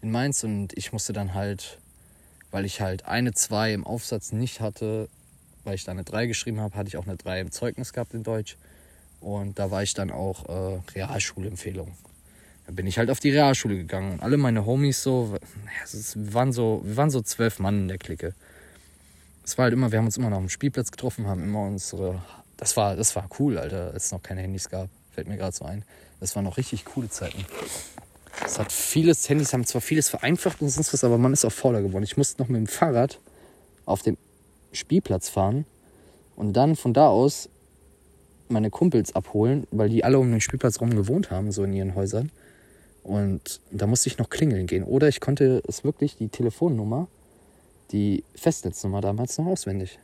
in 0.01 0.11
Mainz 0.11 0.45
und 0.45 0.77
ich 0.77 0.93
musste 0.93 1.13
dann 1.13 1.35
halt 1.35 1.79
weil 2.51 2.65
ich 2.65 2.81
halt 2.81 3.07
eine 3.07 3.33
2 3.33 3.73
im 3.73 3.87
Aufsatz 3.87 4.33
nicht 4.33 4.61
hatte, 4.61 5.09
weil 5.65 5.75
ich 5.75 5.85
da 5.85 5.93
eine 5.93 6.05
3 6.05 6.27
geschrieben 6.27 6.61
habe, 6.61 6.75
hatte 6.75 6.89
ich 6.89 6.97
auch 6.97 7.07
eine 7.07 7.17
3 7.17 7.41
im 7.41 7.51
Zeugnis 7.51 7.93
gehabt 7.93 8.15
in 8.15 8.23
Deutsch. 8.23 8.57
Und 9.21 9.59
da 9.59 9.71
war 9.71 9.83
ich 9.83 9.95
dann 9.95 10.11
auch 10.11 10.49
äh, 10.49 10.81
Realschulempfehlung. 10.95 11.97
Da 12.67 12.73
bin 12.73 12.87
ich 12.87 12.99
halt 12.99 13.11
auf 13.11 13.19
die 13.19 13.31
Realschule 13.31 13.77
gegangen. 13.77 14.13
Und 14.13 14.23
alle 14.23 14.37
meine 14.37 14.67
Homies 14.67 15.03
so, 15.03 15.37
wir 15.91 16.35
waren 16.35 16.53
so, 16.53 16.83
wir 16.85 16.97
waren 16.97 17.11
so 17.11 17.21
zwölf 17.23 17.59
Mann 17.59 17.83
in 17.83 17.89
der 17.89 17.99
Clique. 17.99 18.35
Es 19.45 19.57
war 19.57 19.65
halt 19.65 19.73
immer, 19.73 19.91
wir 19.91 19.99
haben 19.99 20.07
uns 20.07 20.19
immer 20.19 20.31
noch 20.31 20.37
am 20.37 20.51
Spielplatz 20.51 20.91
getroffen, 20.91 21.27
haben 21.27 21.43
immer 21.43 21.63
unsere. 21.63 22.23
Das 22.59 22.77
war, 22.77 22.97
das 22.97 23.17
war 23.17 23.29
cool, 23.39 23.57
Alter, 23.57 23.93
als 23.95 24.07
es 24.07 24.13
noch 24.13 24.23
keine 24.23 24.43
Handys 24.43 24.69
gab. 24.69 24.91
Fällt 25.13 25.29
mir 25.29 25.37
gerade 25.37 25.57
so 25.57 25.65
ein. 25.65 25.85
Das 26.21 26.37
waren 26.37 26.45
noch 26.45 26.59
richtig 26.59 26.85
coole 26.85 27.09
Zeiten. 27.09 27.47
Es 28.45 28.59
hat 28.59 28.73
vieles, 28.73 29.29
Handys 29.29 29.53
haben 29.53 29.65
zwar 29.65 29.81
vieles 29.81 30.09
vereinfacht 30.09 30.63
und 30.63 30.69
sonst 30.69 30.93
was, 30.93 31.05
aber 31.05 31.19
man 31.19 31.33
ist 31.33 31.45
auch 31.45 31.53
fauler 31.53 31.83
geworden. 31.83 32.05
Ich 32.05 32.17
musste 32.17 32.41
noch 32.41 32.49
mit 32.49 32.59
dem 32.59 32.67
Fahrrad 32.67 33.19
auf 33.85 34.03
dem 34.03 34.17
Spielplatz 34.73 35.29
fahren 35.29 35.65
und 36.37 36.53
dann 36.55 36.77
von 36.77 36.95
da 36.95 37.09
aus 37.09 37.49
meine 38.49 38.71
Kumpels 38.71 39.15
abholen, 39.15 39.67
weil 39.71 39.89
die 39.89 40.05
alle 40.05 40.19
um 40.19 40.31
den 40.31 40.41
Spielplatz 40.41 40.81
rum 40.81 40.91
gewohnt 40.91 41.31
haben, 41.31 41.53
so 41.53 41.65
in 41.65 41.73
ihren 41.73 41.95
Häusern. 41.95 42.31
Und 43.03 43.61
da 43.71 43.87
musste 43.87 44.09
ich 44.09 44.19
noch 44.19 44.31
klingeln 44.31 44.67
gehen. 44.67 44.85
Oder 44.85 45.09
ich 45.09 45.21
konnte 45.21 45.63
es 45.67 45.85
wirklich, 45.85 46.17
die 46.17 46.29
Telefonnummer, 46.29 47.09
die 47.91 48.25
Festnetznummer 48.35 49.01
damals 49.01 49.39
noch 49.39 49.47
auswendig. 49.47 49.99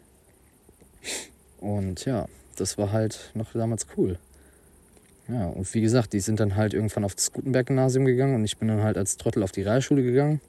Und 1.61 2.05
ja, 2.05 2.27
das 2.57 2.79
war 2.79 2.93
halt 2.93 3.31
noch 3.35 3.53
damals 3.53 3.87
cool. 3.97 4.19
Ja, 5.29 5.47
und 5.47 5.73
wie 5.73 5.81
gesagt, 5.81 6.13
die 6.13 6.21
sind 6.21 6.41
dann 6.41 6.57
halt 6.57 6.75
irgendwann 6.75 7.05
auf 7.05 7.15
das 7.15 7.33
Gutenberg-Gymnasium 7.33 8.05
gegangen 8.05 8.35
und 8.35 8.45
ich 8.45 8.59
bin 8.59 8.69
dann 8.69 8.83
halt 8.83 8.99
als 8.99 9.17
Trottel 9.17 9.43
auf 9.43 9.53
die 9.53 9.63
Realschule 9.63 10.03
gegangen. 10.03 10.41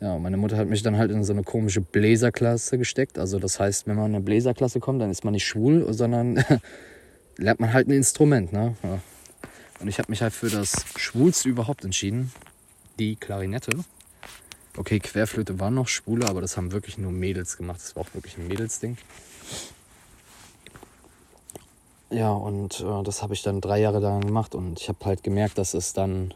Ja, 0.00 0.18
meine 0.18 0.36
Mutter 0.36 0.56
hat 0.56 0.68
mich 0.68 0.82
dann 0.82 0.96
halt 0.96 1.10
in 1.10 1.22
so 1.24 1.32
eine 1.32 1.42
komische 1.42 1.80
Bläserklasse 1.80 2.78
gesteckt. 2.78 3.18
Also 3.18 3.38
das 3.38 3.60
heißt, 3.60 3.86
wenn 3.86 3.96
man 3.96 4.10
in 4.10 4.16
eine 4.16 4.24
Bläserklasse 4.24 4.80
kommt, 4.80 5.00
dann 5.00 5.10
ist 5.10 5.24
man 5.24 5.32
nicht 5.32 5.46
schwul, 5.46 5.92
sondern 5.92 6.44
lernt 7.36 7.60
man 7.60 7.72
halt 7.72 7.88
ein 7.88 7.92
Instrument. 7.92 8.52
Ne? 8.52 8.76
Ja. 8.82 9.00
Und 9.80 9.88
ich 9.88 9.98
habe 9.98 10.10
mich 10.10 10.22
halt 10.22 10.32
für 10.32 10.48
das 10.48 10.84
Schwulste 10.96 11.48
überhaupt 11.48 11.84
entschieden. 11.84 12.32
Die 12.98 13.16
Klarinette. 13.16 13.72
Okay, 14.76 14.98
Querflöte 14.98 15.60
war 15.60 15.70
noch 15.70 15.88
schwuler, 15.88 16.28
aber 16.28 16.40
das 16.40 16.56
haben 16.56 16.72
wirklich 16.72 16.98
nur 16.98 17.12
Mädels 17.12 17.56
gemacht. 17.56 17.80
Das 17.80 17.94
war 17.94 18.02
auch 18.02 18.14
wirklich 18.14 18.38
ein 18.38 18.48
Mädelsding. 18.48 18.96
Ja, 22.10 22.32
und 22.32 22.80
äh, 22.80 23.02
das 23.02 23.22
habe 23.22 23.34
ich 23.34 23.42
dann 23.42 23.60
drei 23.60 23.80
Jahre 23.80 23.98
lang 23.98 24.20
gemacht 24.20 24.54
und 24.54 24.80
ich 24.80 24.88
habe 24.88 24.98
halt 25.04 25.22
gemerkt, 25.22 25.58
dass 25.58 25.74
es 25.74 25.92
dann, 25.92 26.32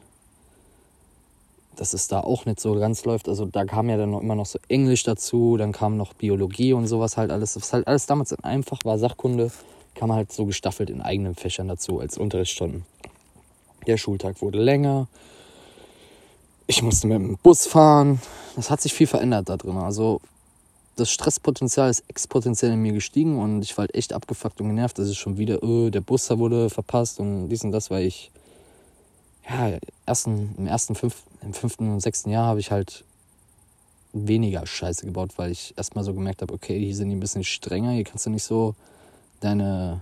dass 1.77 1.93
es 1.93 2.09
da 2.09 2.21
auch 2.21 2.47
nicht 2.47 2.59
so 2.61 2.75
ganz 2.75 3.05
läuft. 3.05 3.29
Also 3.29 3.45
da 3.45 3.65
kam 3.65 3.89
ja 3.89 3.97
dann 3.97 4.11
noch 4.11 4.21
immer 4.21 4.35
noch 4.35 4.47
so 4.47 4.59
Englisch 4.69 5.05
dazu, 5.05 5.57
dann 5.57 5.73
kam 5.73 5.97
noch 5.97 6.15
Biologie 6.15 6.73
und 6.73 6.87
sowas 6.87 7.17
halt 7.17 7.31
alles. 7.31 7.57
Was 7.57 7.73
halt 7.73 7.87
alles 7.87 8.07
damals 8.07 8.33
einfach 8.43 8.81
war, 8.85 8.99
Sachkunde, 8.99 9.53
kam 9.95 10.13
halt 10.13 10.33
so 10.33 10.47
gestaffelt 10.47 10.91
in 10.91 11.01
eigenen 11.03 11.35
Fächern 11.35 11.69
dazu 11.69 12.01
als 12.01 12.19
Unterrichtsstunden. 12.19 12.85
Der 13.87 13.97
Schultag 13.97 14.41
wurde 14.43 14.61
länger. 14.63 15.07
Ich 16.67 16.83
musste 16.83 17.07
mit 17.07 17.19
dem 17.19 17.39
Bus 17.39 17.67
fahren. 17.67 18.21
Das 18.57 18.71
hat 18.71 18.81
sich 18.81 18.93
viel 18.93 19.07
verändert 19.07 19.49
da 19.49 19.57
drin. 19.57 19.77
Also 19.77 20.21
das 20.99 21.11
Stresspotenzial 21.11 21.91
ist 21.91 22.05
exponentiell 22.09 22.73
in 22.73 22.83
mir 22.83 22.93
gestiegen 22.93 23.39
und 23.39 23.63
ich 23.63 23.77
war 23.77 23.83
halt 23.83 23.95
echt 23.95 24.13
abgefuckt 24.13 24.61
und 24.61 24.69
genervt, 24.69 24.99
dass 24.99 25.09
es 25.09 25.17
schon 25.17 25.39
wieder, 25.39 25.63
oh, 25.63 25.91
der 25.91 26.01
Bus 26.01 26.29
wurde 26.31 26.71
verpasst 26.71 27.21
und 27.21 27.49
dies 27.49 27.65
und 27.65 27.73
das, 27.73 27.91
weil 27.91 28.07
ich, 28.07 28.31
ja, 29.49 29.79
ersten, 30.07 30.55
im 30.59 30.67
ersten, 30.67 30.95
fünf, 30.95 31.23
im 31.43 31.55
fünften 31.55 31.91
und 31.91 32.01
sechsten 32.01 32.31
Jahr 32.31 32.47
habe 32.47 32.61
ich 32.61 32.71
halt 32.71 33.05
weniger 34.13 34.67
Scheiße 34.67 35.07
gebaut, 35.07 35.33
weil 35.37 35.53
ich 35.53 35.75
erstmal 35.77 36.05
so 36.05 36.13
gemerkt 36.13 36.43
habe, 36.43 36.53
okay, 36.53 36.79
hier 36.79 36.97
sind 36.97 37.11
die 37.11 37.17
ein 37.17 37.21
bisschen 37.21 37.45
strenger, 37.45 37.93
hier 37.93 38.05
kannst 38.05 38.27
du 38.27 38.31
nicht 38.31 38.45
so 38.45 38.75
deine 39.41 40.01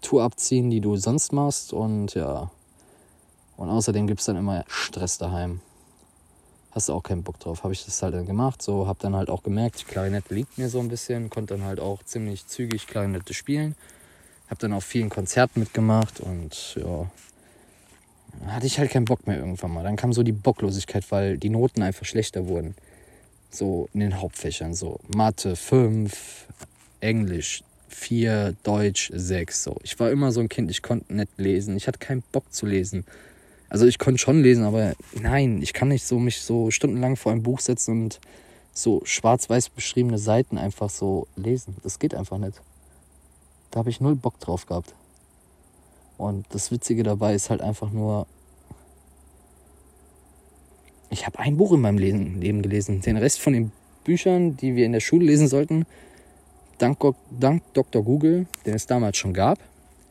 Tour 0.00 0.22
abziehen, 0.22 0.70
die 0.70 0.80
du 0.80 0.96
sonst 0.96 1.32
machst 1.32 1.72
und 1.72 2.14
ja. 2.14 2.50
Und 3.56 3.68
außerdem 3.68 4.06
gibt 4.06 4.20
es 4.20 4.26
dann 4.26 4.36
immer 4.36 4.64
Stress 4.68 5.18
daheim 5.18 5.60
hast 6.78 6.88
du 6.88 6.92
auch 6.92 7.02
keinen 7.02 7.24
Bock 7.24 7.40
drauf. 7.40 7.64
Habe 7.64 7.72
ich 7.72 7.84
das 7.84 8.00
halt 8.02 8.14
dann 8.14 8.24
gemacht, 8.24 8.62
so 8.62 8.86
habe 8.86 9.00
dann 9.02 9.16
halt 9.16 9.30
auch 9.30 9.42
gemerkt, 9.42 9.80
die 9.80 9.84
Klarinette 9.84 10.32
liegt 10.32 10.58
mir 10.58 10.68
so 10.68 10.78
ein 10.78 10.88
bisschen, 10.88 11.28
konnte 11.28 11.54
dann 11.54 11.64
halt 11.64 11.80
auch 11.80 12.04
ziemlich 12.04 12.46
zügig 12.46 12.86
Klarinette 12.86 13.34
spielen. 13.34 13.74
Habe 14.48 14.60
dann 14.60 14.72
auf 14.72 14.84
vielen 14.84 15.08
Konzerten 15.08 15.58
mitgemacht 15.58 16.20
und 16.20 16.76
ja, 16.80 17.10
hatte 18.46 18.66
ich 18.66 18.78
halt 18.78 18.92
keinen 18.92 19.06
Bock 19.06 19.26
mehr 19.26 19.38
irgendwann 19.38 19.72
mal. 19.72 19.82
Dann 19.82 19.96
kam 19.96 20.12
so 20.12 20.22
die 20.22 20.30
Bocklosigkeit, 20.30 21.10
weil 21.10 21.36
die 21.36 21.50
Noten 21.50 21.82
einfach 21.82 22.06
schlechter 22.06 22.46
wurden. 22.46 22.76
So 23.50 23.88
in 23.92 23.98
den 23.98 24.20
Hauptfächern, 24.20 24.72
so 24.72 25.00
Mathe 25.08 25.56
5, 25.56 26.46
Englisch 27.00 27.64
4, 27.88 28.54
Deutsch 28.62 29.10
6. 29.12 29.64
So. 29.64 29.76
Ich 29.82 29.98
war 29.98 30.12
immer 30.12 30.30
so 30.30 30.38
ein 30.38 30.48
Kind, 30.48 30.70
ich 30.70 30.82
konnte 30.82 31.12
nicht 31.12 31.32
lesen. 31.38 31.76
Ich 31.76 31.88
hatte 31.88 31.98
keinen 31.98 32.22
Bock 32.30 32.52
zu 32.52 32.66
lesen. 32.66 33.04
Also 33.68 33.86
ich 33.86 33.98
konnte 33.98 34.18
schon 34.18 34.42
lesen, 34.42 34.64
aber 34.64 34.94
nein, 35.20 35.60
ich 35.62 35.72
kann 35.72 35.88
nicht 35.88 36.04
so 36.04 36.18
mich 36.18 36.40
so 36.40 36.70
stundenlang 36.70 37.16
vor 37.16 37.32
ein 37.32 37.42
Buch 37.42 37.60
setzen 37.60 38.02
und 38.02 38.20
so 38.72 39.02
schwarz-weiß 39.04 39.70
beschriebene 39.70 40.18
Seiten 40.18 40.56
einfach 40.56 40.88
so 40.88 41.26
lesen. 41.36 41.76
Das 41.82 41.98
geht 41.98 42.14
einfach 42.14 42.38
nicht. 42.38 42.60
Da 43.70 43.80
habe 43.80 43.90
ich 43.90 44.00
null 44.00 44.14
Bock 44.14 44.40
drauf 44.40 44.66
gehabt. 44.66 44.94
Und 46.16 46.46
das 46.50 46.70
Witzige 46.70 47.02
dabei 47.02 47.34
ist 47.34 47.50
halt 47.50 47.60
einfach 47.60 47.90
nur, 47.90 48.26
ich 51.10 51.26
habe 51.26 51.38
ein 51.38 51.56
Buch 51.56 51.72
in 51.72 51.80
meinem 51.80 51.98
Leben 51.98 52.62
gelesen. 52.62 53.00
Den 53.02 53.16
Rest 53.16 53.40
von 53.40 53.52
den 53.52 53.72
Büchern, 54.04 54.56
die 54.56 54.74
wir 54.74 54.86
in 54.86 54.92
der 54.92 55.00
Schule 55.00 55.26
lesen 55.26 55.48
sollten, 55.48 55.86
dank, 56.78 56.98
dank 57.30 57.62
Dr. 57.74 58.02
Google, 58.02 58.46
den 58.66 58.74
es 58.74 58.86
damals 58.86 59.16
schon 59.16 59.34
gab, 59.34 59.58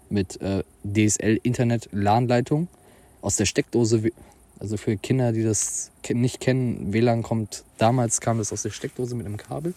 mit 0.10 0.40
äh, 0.42 0.64
DSL 0.84 1.40
Internet 1.44 1.90
LAN-Leitung, 1.92 2.68
aus 3.22 3.36
der 3.36 3.46
Steckdose, 3.46 4.12
also 4.60 4.78
für 4.78 4.98
Kinder, 4.98 5.32
die 5.32 5.44
das 5.44 5.92
nicht 6.10 6.40
kennen, 6.40 6.94
WLAN 6.94 7.24
kommt, 7.24 7.64
damals 7.78 8.22
kam 8.22 8.38
das 8.38 8.54
aus 8.54 8.64
der 8.64 8.70
Steckdose 8.72 9.16
mit 9.16 9.26
einem 9.26 9.38
Kabel. 9.38 9.74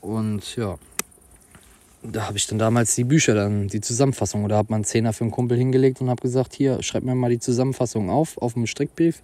Und 0.00 0.56
ja, 0.56 0.78
da 2.02 2.26
habe 2.26 2.36
ich 2.36 2.46
dann 2.46 2.58
damals 2.58 2.94
die 2.94 3.04
Bücher, 3.04 3.34
dann 3.34 3.68
die 3.68 3.80
Zusammenfassung, 3.80 4.44
oder 4.44 4.56
habe 4.56 4.70
man 4.70 4.84
Zehner 4.84 5.12
für 5.12 5.24
einen 5.24 5.30
Kumpel 5.30 5.56
hingelegt 5.56 6.00
und 6.00 6.10
habe 6.10 6.20
gesagt, 6.20 6.54
hier, 6.54 6.82
schreib 6.82 7.02
mir 7.02 7.14
mal 7.14 7.30
die 7.30 7.38
Zusammenfassung 7.38 8.10
auf, 8.10 8.36
auf 8.38 8.56
einem 8.56 8.66
Strickbrief. 8.66 9.22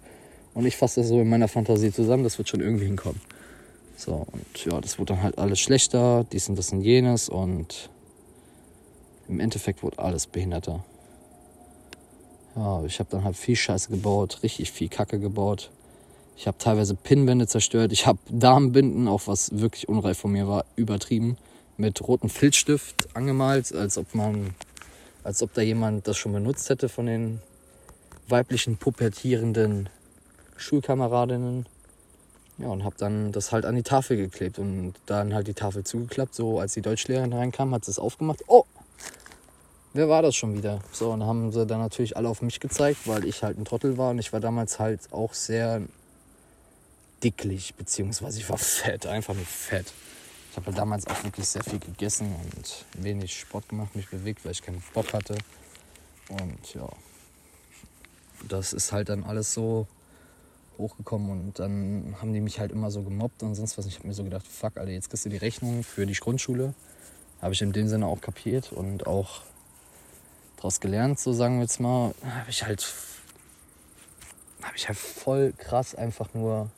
Und 0.53 0.65
ich 0.65 0.75
fasse 0.77 1.01
das 1.01 1.09
so 1.09 1.21
in 1.21 1.29
meiner 1.29 1.47
Fantasie 1.47 1.91
zusammen, 1.91 2.23
das 2.23 2.37
wird 2.37 2.49
schon 2.49 2.59
irgendwie 2.59 2.85
hinkommen. 2.85 3.21
So, 3.95 4.25
und 4.31 4.65
ja, 4.65 4.81
das 4.81 4.97
wurde 4.97 5.13
dann 5.13 5.23
halt 5.23 5.37
alles 5.37 5.59
schlechter, 5.59 6.25
dies 6.31 6.49
und 6.49 6.57
das 6.57 6.71
und 6.71 6.81
jenes 6.81 7.29
und 7.29 7.89
im 9.27 9.39
Endeffekt 9.39 9.83
wurde 9.83 9.99
alles 9.99 10.25
behinderter. 10.27 10.83
Ja, 12.55 12.83
ich 12.83 12.99
habe 12.99 13.09
dann 13.09 13.23
halt 13.23 13.37
viel 13.37 13.55
Scheiße 13.55 13.89
gebaut, 13.89 14.39
richtig 14.43 14.71
viel 14.71 14.89
Kacke 14.89 15.19
gebaut. 15.19 15.69
Ich 16.35 16.47
habe 16.47 16.57
teilweise 16.57 16.95
Pinnwände 16.95 17.47
zerstört. 17.47 17.91
Ich 17.91 18.07
habe 18.07 18.19
Darmbinden, 18.29 19.07
auch 19.07 19.27
was 19.27 19.59
wirklich 19.59 19.87
unreif 19.87 20.17
von 20.17 20.31
mir 20.31 20.47
war, 20.47 20.65
übertrieben. 20.75 21.37
Mit 21.77 22.05
rotem 22.07 22.29
Filzstift 22.29 23.15
angemalt, 23.15 23.73
als 23.73 23.97
ob 23.97 24.13
man, 24.15 24.53
als 25.23 25.41
ob 25.41 25.53
da 25.53 25.61
jemand 25.61 26.07
das 26.07 26.17
schon 26.17 26.33
benutzt 26.33 26.69
hätte 26.69 26.89
von 26.89 27.05
den 27.05 27.41
weiblichen 28.27 28.77
pubertierenden 28.77 29.89
Schulkameradinnen. 30.57 31.67
Ja, 32.57 32.67
und 32.67 32.83
habe 32.83 32.95
dann 32.97 33.31
das 33.31 33.51
halt 33.51 33.65
an 33.65 33.75
die 33.75 33.83
Tafel 33.83 34.17
geklebt 34.17 34.59
und 34.59 34.93
dann 35.05 35.33
halt 35.33 35.47
die 35.47 35.53
Tafel 35.53 35.83
zugeklappt. 35.83 36.35
So, 36.35 36.59
als 36.59 36.73
die 36.73 36.81
Deutschlehrerin 36.81 37.33
reinkam, 37.33 37.73
hat 37.73 37.85
sie 37.85 37.91
es 37.91 37.99
aufgemacht. 37.99 38.43
Oh, 38.47 38.65
wer 39.93 40.09
war 40.09 40.21
das 40.21 40.35
schon 40.35 40.55
wieder? 40.55 40.79
So, 40.91 41.11
und 41.11 41.23
haben 41.23 41.51
sie 41.51 41.65
dann 41.65 41.79
natürlich 41.79 42.17
alle 42.17 42.29
auf 42.29 42.41
mich 42.41 42.59
gezeigt, 42.59 43.07
weil 43.07 43.25
ich 43.25 43.43
halt 43.43 43.57
ein 43.57 43.65
Trottel 43.65 43.97
war 43.97 44.11
und 44.11 44.19
ich 44.19 44.33
war 44.33 44.39
damals 44.39 44.79
halt 44.79 45.11
auch 45.11 45.33
sehr 45.33 45.81
dicklich, 47.23 47.75
beziehungsweise 47.75 48.39
ich 48.39 48.49
war 48.49 48.57
fett, 48.59 49.05
einfach 49.05 49.33
nur 49.33 49.45
fett. 49.45 49.93
Ich 50.51 50.57
habe 50.57 50.67
halt 50.67 50.77
damals 50.77 51.07
auch 51.07 51.23
wirklich 51.23 51.47
sehr 51.47 51.63
viel 51.63 51.79
gegessen 51.79 52.35
und 52.53 52.85
wenig 53.01 53.39
Sport 53.39 53.69
gemacht, 53.69 53.95
mich 53.95 54.09
bewegt, 54.09 54.43
weil 54.43 54.51
ich 54.51 54.61
keinen 54.61 54.83
Bock 54.93 55.13
hatte. 55.13 55.37
Und 56.27 56.73
ja, 56.73 56.89
das 58.49 58.73
ist 58.73 58.91
halt 58.91 59.09
dann 59.09 59.23
alles 59.23 59.53
so 59.53 59.87
hochgekommen 60.77 61.29
und 61.29 61.59
dann 61.59 62.15
haben 62.19 62.33
die 62.33 62.41
mich 62.41 62.59
halt 62.59 62.71
immer 62.71 62.91
so 62.91 63.03
gemobbt 63.03 63.43
und 63.43 63.55
sonst 63.55 63.77
was. 63.77 63.85
Ich 63.85 63.97
habe 63.97 64.07
mir 64.07 64.13
so 64.13 64.23
gedacht, 64.23 64.45
fuck, 64.47 64.77
Alter, 64.77 64.91
jetzt 64.91 65.09
kriegst 65.09 65.25
du 65.25 65.29
die 65.29 65.37
Rechnung 65.37 65.83
für 65.83 66.05
die 66.05 66.13
Grundschule. 66.13 66.73
Habe 67.41 67.53
ich 67.53 67.61
in 67.61 67.71
dem 67.71 67.87
Sinne 67.87 68.07
auch 68.07 68.19
kapiert 68.19 68.71
und 68.71 69.07
auch 69.07 69.41
daraus 70.61 70.79
gelernt, 70.79 71.19
so 71.19 71.33
sagen 71.33 71.55
wir 71.55 71.63
jetzt 71.63 71.79
mal, 71.79 72.13
habe 72.23 72.49
ich 72.49 72.63
halt 72.63 72.93
habe 74.61 74.77
ich 74.77 74.87
halt 74.87 74.97
voll 74.97 75.53
krass 75.57 75.95
einfach 75.95 76.35
nur 76.35 76.69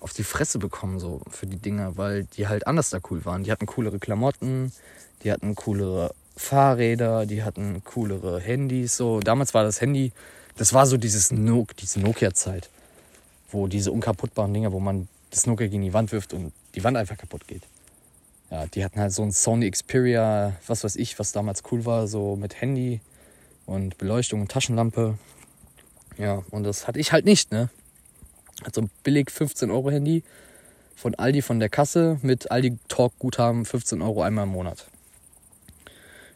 auf 0.00 0.14
die 0.14 0.24
Fresse 0.24 0.58
bekommen 0.58 0.98
so 0.98 1.20
für 1.30 1.46
die 1.46 1.58
Dinger, 1.58 1.98
weil 1.98 2.24
die 2.24 2.48
halt 2.48 2.66
anders 2.66 2.88
da 2.88 2.98
cool 3.10 3.26
waren. 3.26 3.44
Die 3.44 3.52
hatten 3.52 3.66
coolere 3.66 3.98
Klamotten, 3.98 4.72
die 5.22 5.30
hatten 5.30 5.54
coolere 5.54 6.14
Fahrräder, 6.34 7.26
die 7.26 7.42
hatten 7.42 7.82
coolere 7.84 8.40
Handys. 8.40 8.96
So 8.96 9.20
damals 9.20 9.52
war 9.52 9.64
das 9.64 9.82
Handy, 9.82 10.12
das 10.56 10.72
war 10.72 10.86
so 10.86 10.96
dieses 10.96 11.30
no 11.30 11.66
diese 11.78 12.00
Nokia-Zeit, 12.00 12.70
wo 13.50 13.66
diese 13.66 13.92
unkaputtbaren 13.92 14.54
Dinger, 14.54 14.72
wo 14.72 14.80
man 14.80 15.08
das 15.30 15.46
Nokia 15.46 15.66
gegen 15.66 15.82
die 15.82 15.92
Wand 15.92 16.10
wirft 16.10 16.32
und 16.32 16.52
die 16.74 16.84
Wand 16.84 16.96
einfach 16.96 17.18
kaputt 17.18 17.46
geht 17.46 17.62
ja, 18.50 18.66
die 18.66 18.84
hatten 18.84 19.00
halt 19.00 19.12
so 19.12 19.22
ein 19.22 19.32
Sony 19.32 19.70
Xperia, 19.70 20.56
was 20.66 20.84
weiß 20.84 20.96
ich, 20.96 21.18
was 21.18 21.32
damals 21.32 21.62
cool 21.70 21.84
war, 21.84 22.06
so 22.06 22.36
mit 22.36 22.60
Handy 22.60 23.00
und 23.66 23.98
Beleuchtung 23.98 24.40
und 24.40 24.50
Taschenlampe. 24.50 25.18
Ja, 26.16 26.42
und 26.50 26.64
das 26.64 26.86
hatte 26.86 26.98
ich 26.98 27.12
halt 27.12 27.26
nicht, 27.26 27.52
ne? 27.52 27.68
Hat 28.64 28.74
so 28.74 28.80
ein 28.80 28.90
billig 29.04 29.30
15 29.30 29.70
Euro 29.70 29.90
Handy 29.90 30.24
von 30.96 31.14
Aldi 31.14 31.42
von 31.42 31.60
der 31.60 31.68
Kasse 31.68 32.18
mit 32.22 32.50
Aldi 32.50 32.78
Talk 32.88 33.12
Guthaben 33.18 33.64
15 33.64 34.02
Euro 34.02 34.22
einmal 34.22 34.44
im 34.44 34.50
Monat. 34.50 34.88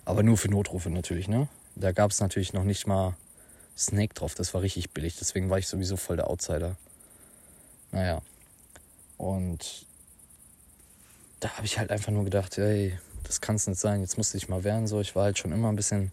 Aber 0.04 0.22
nur 0.22 0.36
für 0.36 0.48
Notrufe 0.48 0.90
natürlich, 0.90 1.28
ne? 1.28 1.48
Da 1.74 1.92
gab 1.92 2.10
es 2.10 2.20
natürlich 2.20 2.52
noch 2.52 2.64
nicht 2.64 2.86
mal 2.86 3.16
Snake 3.76 4.14
drauf, 4.14 4.34
das 4.34 4.52
war 4.52 4.60
richtig 4.60 4.90
billig, 4.90 5.16
deswegen 5.18 5.48
war 5.48 5.58
ich 5.58 5.66
sowieso 5.66 5.96
voll 5.96 6.16
der 6.16 6.28
Outsider. 6.28 6.76
Naja. 7.90 8.20
Und 9.16 9.86
da 11.42 11.50
habe 11.56 11.66
ich 11.66 11.78
halt 11.78 11.90
einfach 11.90 12.12
nur 12.12 12.24
gedacht, 12.24 12.56
ey, 12.58 12.96
das 13.24 13.40
kann 13.40 13.56
es 13.56 13.66
nicht 13.66 13.80
sein, 13.80 14.00
jetzt 14.00 14.16
musste 14.16 14.36
ich 14.36 14.48
mal 14.48 14.62
wehren. 14.62 14.86
So, 14.86 15.00
ich 15.00 15.16
war 15.16 15.24
halt 15.24 15.38
schon 15.38 15.52
immer 15.52 15.68
ein 15.68 15.76
bisschen 15.76 16.12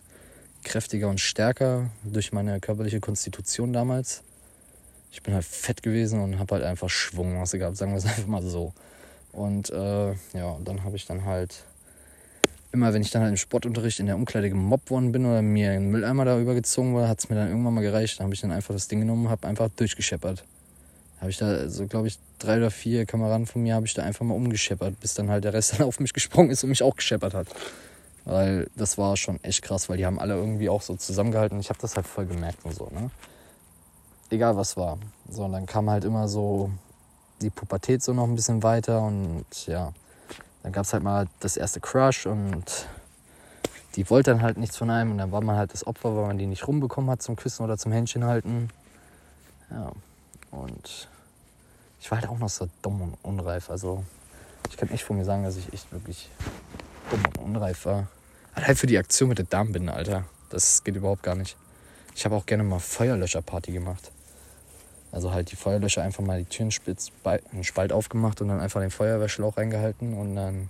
kräftiger 0.63 1.07
und 1.07 1.19
stärker 1.19 1.89
durch 2.03 2.33
meine 2.33 2.59
körperliche 2.59 2.99
Konstitution 2.99 3.71
damals. 3.71 4.23
ich 5.11 5.21
bin 5.23 5.33
halt 5.33 5.45
fett 5.45 5.83
gewesen 5.83 6.19
und 6.19 6.39
habe 6.39 6.55
halt 6.55 6.63
einfach 6.63 6.89
Schwungmasse 6.89 7.59
gehabt, 7.59 7.77
sagen 7.77 7.91
wir 7.91 7.99
es 7.99 8.05
einfach 8.07 8.25
mal 8.25 8.41
so. 8.41 8.73
Und 9.31 9.69
äh, 9.69 10.11
ja, 10.33 10.57
dann 10.65 10.83
habe 10.83 10.95
ich 10.95 11.05
dann 11.05 11.25
halt 11.25 11.63
immer, 12.71 12.91
wenn 12.93 13.03
ich 13.03 13.11
dann 13.11 13.21
halt 13.21 13.31
im 13.31 13.37
Sportunterricht 13.37 13.99
in 13.99 14.07
der 14.07 14.15
Umkleide 14.15 14.49
gemobbt 14.49 14.89
worden 14.89 15.11
bin 15.11 15.25
oder 15.25 15.43
mir 15.43 15.71
ein 15.71 15.91
Mülleimer 15.91 16.25
da 16.25 16.39
übergezogen 16.39 16.93
wurde, 16.93 17.07
hat 17.07 17.19
es 17.19 17.29
mir 17.29 17.35
dann 17.35 17.49
irgendwann 17.49 17.75
mal 17.75 17.81
gereicht. 17.81 18.19
Dann 18.19 18.25
habe 18.25 18.33
ich 18.33 18.41
dann 18.41 18.51
einfach 18.51 18.73
das 18.73 18.87
Ding 18.87 18.99
genommen 18.99 19.25
und 19.25 19.31
habe 19.31 19.47
einfach 19.47 19.69
durchgescheppert. 19.69 20.43
Habe 21.19 21.29
ich 21.29 21.37
da, 21.37 21.69
so 21.69 21.85
glaube 21.87 22.07
ich, 22.07 22.17
drei 22.39 22.57
oder 22.57 22.71
vier 22.71 23.05
Kameraden 23.05 23.45
von 23.45 23.61
mir 23.61 23.75
habe 23.75 23.85
ich 23.85 23.93
da 23.93 24.03
einfach 24.03 24.25
mal 24.25 24.35
umgescheppert, 24.35 24.99
bis 24.99 25.13
dann 25.13 25.29
halt 25.29 25.43
der 25.43 25.53
Rest 25.53 25.73
dann 25.79 25.87
auf 25.87 25.99
mich 25.99 26.13
gesprungen 26.13 26.49
ist 26.51 26.63
und 26.63 26.69
mich 26.69 26.83
auch 26.83 26.95
gescheppert 26.95 27.33
hat. 27.33 27.47
Weil 28.25 28.69
das 28.75 28.97
war 28.97 29.17
schon 29.17 29.43
echt 29.43 29.61
krass, 29.61 29.89
weil 29.89 29.97
die 29.97 30.05
haben 30.05 30.19
alle 30.19 30.35
irgendwie 30.35 30.69
auch 30.69 30.81
so 30.81 30.95
zusammengehalten. 30.95 31.59
Ich 31.59 31.69
habe 31.69 31.79
das 31.81 31.95
halt 31.95 32.07
voll 32.07 32.25
gemerkt 32.25 32.63
und 32.63 32.75
so, 32.75 32.89
ne? 32.91 33.09
Egal 34.29 34.55
was 34.55 34.77
war. 34.77 34.99
So, 35.29 35.45
und 35.45 35.53
dann 35.53 35.65
kam 35.65 35.89
halt 35.89 36.05
immer 36.05 36.27
so 36.27 36.69
die 37.41 37.49
Pubertät 37.49 38.03
so 38.03 38.13
noch 38.13 38.25
ein 38.25 38.35
bisschen 38.35 38.61
weiter 38.63 39.01
und 39.01 39.45
ja, 39.65 39.93
dann 40.61 40.71
gab 40.71 40.85
es 40.85 40.93
halt 40.93 41.03
mal 41.03 41.27
das 41.39 41.57
erste 41.57 41.79
Crush 41.79 42.27
und 42.27 42.87
die 43.95 44.09
wollte 44.09 44.31
dann 44.31 44.41
halt 44.41 44.57
nichts 44.57 44.77
von 44.77 44.89
einem 44.89 45.11
und 45.11 45.17
dann 45.17 45.31
war 45.31 45.41
man 45.41 45.55
halt 45.55 45.73
das 45.73 45.87
Opfer, 45.87 46.15
weil 46.15 46.27
man 46.27 46.37
die 46.37 46.45
nicht 46.45 46.67
rumbekommen 46.67 47.09
hat 47.09 47.21
zum 47.21 47.35
Küssen 47.35 47.63
oder 47.63 47.77
zum 47.77 47.91
Händchen 47.91 48.25
halten. 48.25 48.69
Ja, 49.71 49.91
und 50.51 51.07
ich 52.01 52.11
war 52.11 52.19
halt 52.19 52.29
auch 52.29 52.39
noch 52.39 52.49
so 52.49 52.69
dumm 52.81 53.01
und 53.01 53.17
unreif. 53.23 53.69
Also 53.69 54.03
ich 54.69 54.77
kann 54.77 54.89
echt 54.89 55.03
von 55.03 55.17
mir 55.17 55.25
sagen, 55.25 55.43
dass 55.43 55.57
ich 55.57 55.73
echt 55.73 55.91
wirklich 55.91 56.29
dumm 57.09 57.23
und 57.25 57.37
unreif 57.37 57.85
war. 57.85 58.07
Allein 58.55 58.75
für 58.75 58.87
die 58.87 58.97
Aktion 58.97 59.29
mit 59.29 59.37
der 59.37 59.45
Darmbinde, 59.45 59.93
Alter. 59.93 60.25
Das 60.49 60.83
geht 60.83 60.95
überhaupt 60.95 61.23
gar 61.23 61.35
nicht. 61.35 61.55
Ich 62.15 62.25
habe 62.25 62.35
auch 62.35 62.45
gerne 62.45 62.63
mal 62.63 62.79
Feuerlöscherparty 62.79 63.71
gemacht. 63.71 64.11
Also 65.11 65.31
halt 65.31 65.51
die 65.51 65.55
Feuerlöscher 65.55 66.03
einfach 66.03 66.23
mal 66.23 66.39
die 66.39 66.45
Türen 66.45 66.71
einen 67.23 67.63
Spalt 67.63 67.91
aufgemacht 67.91 68.41
und 68.41 68.49
dann 68.49 68.59
einfach 68.59 68.81
den 68.81 68.91
Feuerwehrschlauch 68.91 69.57
reingehalten 69.57 70.13
und 70.13 70.35
dann 70.35 70.69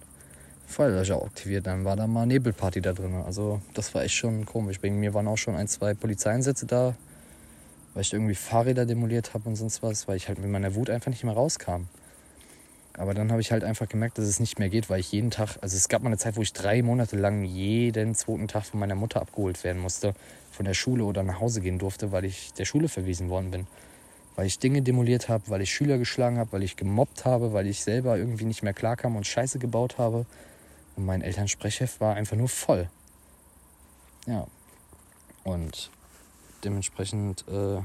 Feuerlöscher 0.67 1.21
aktiviert. 1.21 1.67
Dann 1.67 1.83
war 1.83 1.95
da 1.95 2.07
mal 2.07 2.25
Nebelparty 2.25 2.81
da 2.81 2.93
drin. 2.93 3.15
Also 3.25 3.61
das 3.73 3.93
war 3.93 4.03
echt 4.03 4.15
schon 4.15 4.45
komisch. 4.45 4.79
Bei 4.79 4.89
mir 4.89 5.13
waren 5.13 5.27
auch 5.27 5.37
schon 5.37 5.55
ein, 5.55 5.67
zwei 5.67 5.93
Polizeieinsätze 5.93 6.65
da, 6.65 6.95
weil 7.93 8.01
ich 8.01 8.13
irgendwie 8.13 8.35
Fahrräder 8.35 8.85
demoliert 8.85 9.33
habe 9.33 9.49
und 9.49 9.55
sonst 9.55 9.83
was, 9.83 10.07
weil 10.07 10.17
ich 10.17 10.27
halt 10.27 10.39
mit 10.39 10.49
meiner 10.49 10.75
Wut 10.75 10.89
einfach 10.89 11.09
nicht 11.09 11.23
mehr 11.23 11.33
rauskam. 11.33 11.87
Aber 12.93 13.13
dann 13.13 13.31
habe 13.31 13.41
ich 13.41 13.51
halt 13.51 13.63
einfach 13.63 13.87
gemerkt, 13.87 14.17
dass 14.17 14.25
es 14.25 14.39
nicht 14.39 14.59
mehr 14.59 14.69
geht, 14.69 14.89
weil 14.89 14.99
ich 14.99 15.11
jeden 15.11 15.31
Tag, 15.31 15.57
also 15.61 15.77
es 15.77 15.87
gab 15.87 16.01
mal 16.01 16.09
eine 16.09 16.17
Zeit, 16.17 16.35
wo 16.35 16.41
ich 16.41 16.51
drei 16.51 16.81
Monate 16.81 17.15
lang 17.15 17.43
jeden 17.43 18.13
zweiten 18.15 18.47
Tag 18.47 18.65
von 18.65 18.79
meiner 18.79 18.95
Mutter 18.95 19.21
abgeholt 19.21 19.63
werden 19.63 19.81
musste, 19.81 20.13
von 20.51 20.65
der 20.65 20.73
Schule 20.73 21.05
oder 21.05 21.23
nach 21.23 21.39
Hause 21.39 21.61
gehen 21.61 21.79
durfte, 21.79 22.11
weil 22.11 22.25
ich 22.25 22.53
der 22.53 22.65
Schule 22.65 22.89
verwiesen 22.89 23.29
worden 23.29 23.51
bin 23.51 23.67
weil 24.39 24.45
ich 24.45 24.57
Dinge 24.57 24.81
demoliert 24.81 25.27
habe, 25.27 25.43
weil 25.47 25.59
ich 25.59 25.73
Schüler 25.73 25.97
geschlagen 25.97 26.37
habe, 26.37 26.53
weil 26.53 26.63
ich 26.63 26.77
gemobbt 26.77 27.25
habe, 27.25 27.51
weil 27.51 27.67
ich 27.67 27.83
selber 27.83 28.17
irgendwie 28.17 28.45
nicht 28.45 28.63
mehr 28.63 28.71
klarkam 28.71 29.17
und 29.17 29.27
Scheiße 29.27 29.59
gebaut 29.59 29.97
habe. 29.97 30.25
Und 30.95 31.05
mein 31.05 31.21
Elternsprechheft 31.21 31.99
war 31.99 32.15
einfach 32.15 32.37
nur 32.37 32.47
voll. 32.47 32.87
Ja. 34.27 34.47
Und 35.43 35.91
dementsprechend 36.63 37.45
äh, 37.47 37.77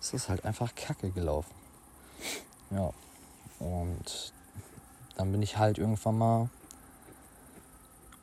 ist 0.00 0.14
es 0.14 0.28
halt 0.28 0.44
einfach 0.44 0.74
kacke 0.74 1.10
gelaufen. 1.10 1.54
Ja. 2.70 2.92
Und 3.58 4.32
dann 5.16 5.32
bin 5.32 5.42
ich 5.42 5.58
halt 5.58 5.78
irgendwann 5.78 6.18
mal 6.18 6.50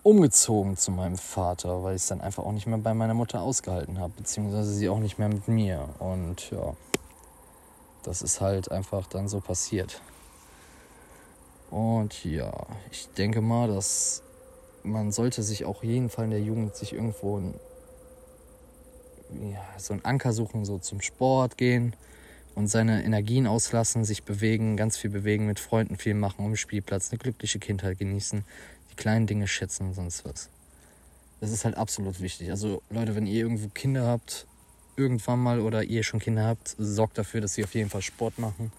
umgezogen 0.03 0.77
zu 0.77 0.91
meinem 0.91 1.17
Vater, 1.17 1.83
weil 1.83 1.95
ich 1.95 2.03
es 2.03 2.07
dann 2.07 2.21
einfach 2.21 2.43
auch 2.43 2.51
nicht 2.51 2.67
mehr 2.67 2.77
bei 2.77 2.93
meiner 2.93 3.15
Mutter 3.15 3.41
ausgehalten 3.41 3.99
habe, 3.99 4.13
beziehungsweise 4.15 4.71
sie 4.71 4.87
auch 4.87 4.99
nicht 4.99 5.17
mehr 5.17 5.29
mit 5.29 5.47
mir. 5.47 5.89
Und 5.99 6.51
ja, 6.51 6.75
das 8.03 8.21
ist 8.21 8.39
halt 8.39 8.71
einfach 8.71 9.07
dann 9.07 9.27
so 9.27 9.41
passiert. 9.41 10.01
Und 11.71 12.23
ja, 12.23 12.53
ich 12.91 13.09
denke 13.17 13.41
mal, 13.41 13.67
dass 13.67 14.21
man 14.83 15.11
sollte 15.11 15.41
sich 15.41 15.65
auch 15.65 15.83
jeden 15.83 16.09
Fall 16.09 16.25
in 16.25 16.31
der 16.31 16.41
Jugend 16.41 16.75
sich 16.75 16.93
irgendwo 16.93 17.41
ja, 19.29 19.65
so 19.77 19.93
einen 19.93 20.05
Anker 20.05 20.33
suchen, 20.33 20.65
so 20.65 20.77
zum 20.77 21.01
Sport 21.01 21.57
gehen 21.57 21.93
und 22.55 22.67
seine 22.67 23.03
Energien 23.03 23.47
auslassen, 23.47 24.05
sich 24.05 24.23
bewegen, 24.23 24.77
ganz 24.77 24.97
viel 24.97 25.09
bewegen, 25.09 25.45
mit 25.45 25.59
Freunden 25.59 25.97
viel 25.97 26.13
machen, 26.13 26.45
um 26.45 26.55
Spielplatz, 26.55 27.11
eine 27.11 27.19
glückliche 27.19 27.59
Kindheit 27.59 27.99
genießen, 27.99 28.43
die 28.91 28.95
kleinen 28.95 29.27
Dinge 29.27 29.47
schätzen 29.47 29.87
und 29.87 29.93
sonst 29.93 30.25
was. 30.25 30.49
Das 31.41 31.51
ist 31.51 31.65
halt 31.65 31.75
absolut 31.75 32.21
wichtig. 32.21 32.49
Also 32.49 32.81
Leute, 32.89 33.15
wenn 33.15 33.27
ihr 33.27 33.41
irgendwo 33.41 33.67
Kinder 33.67 34.05
habt, 34.07 34.47
irgendwann 34.95 35.39
mal 35.39 35.59
oder 35.59 35.83
ihr 35.83 36.03
schon 36.03 36.19
Kinder 36.19 36.45
habt, 36.45 36.75
sorgt 36.77 37.17
dafür, 37.17 37.41
dass 37.41 37.53
sie 37.53 37.63
auf 37.63 37.75
jeden 37.75 37.89
Fall 37.89 38.01
Sport 38.01 38.39
machen 38.39 38.71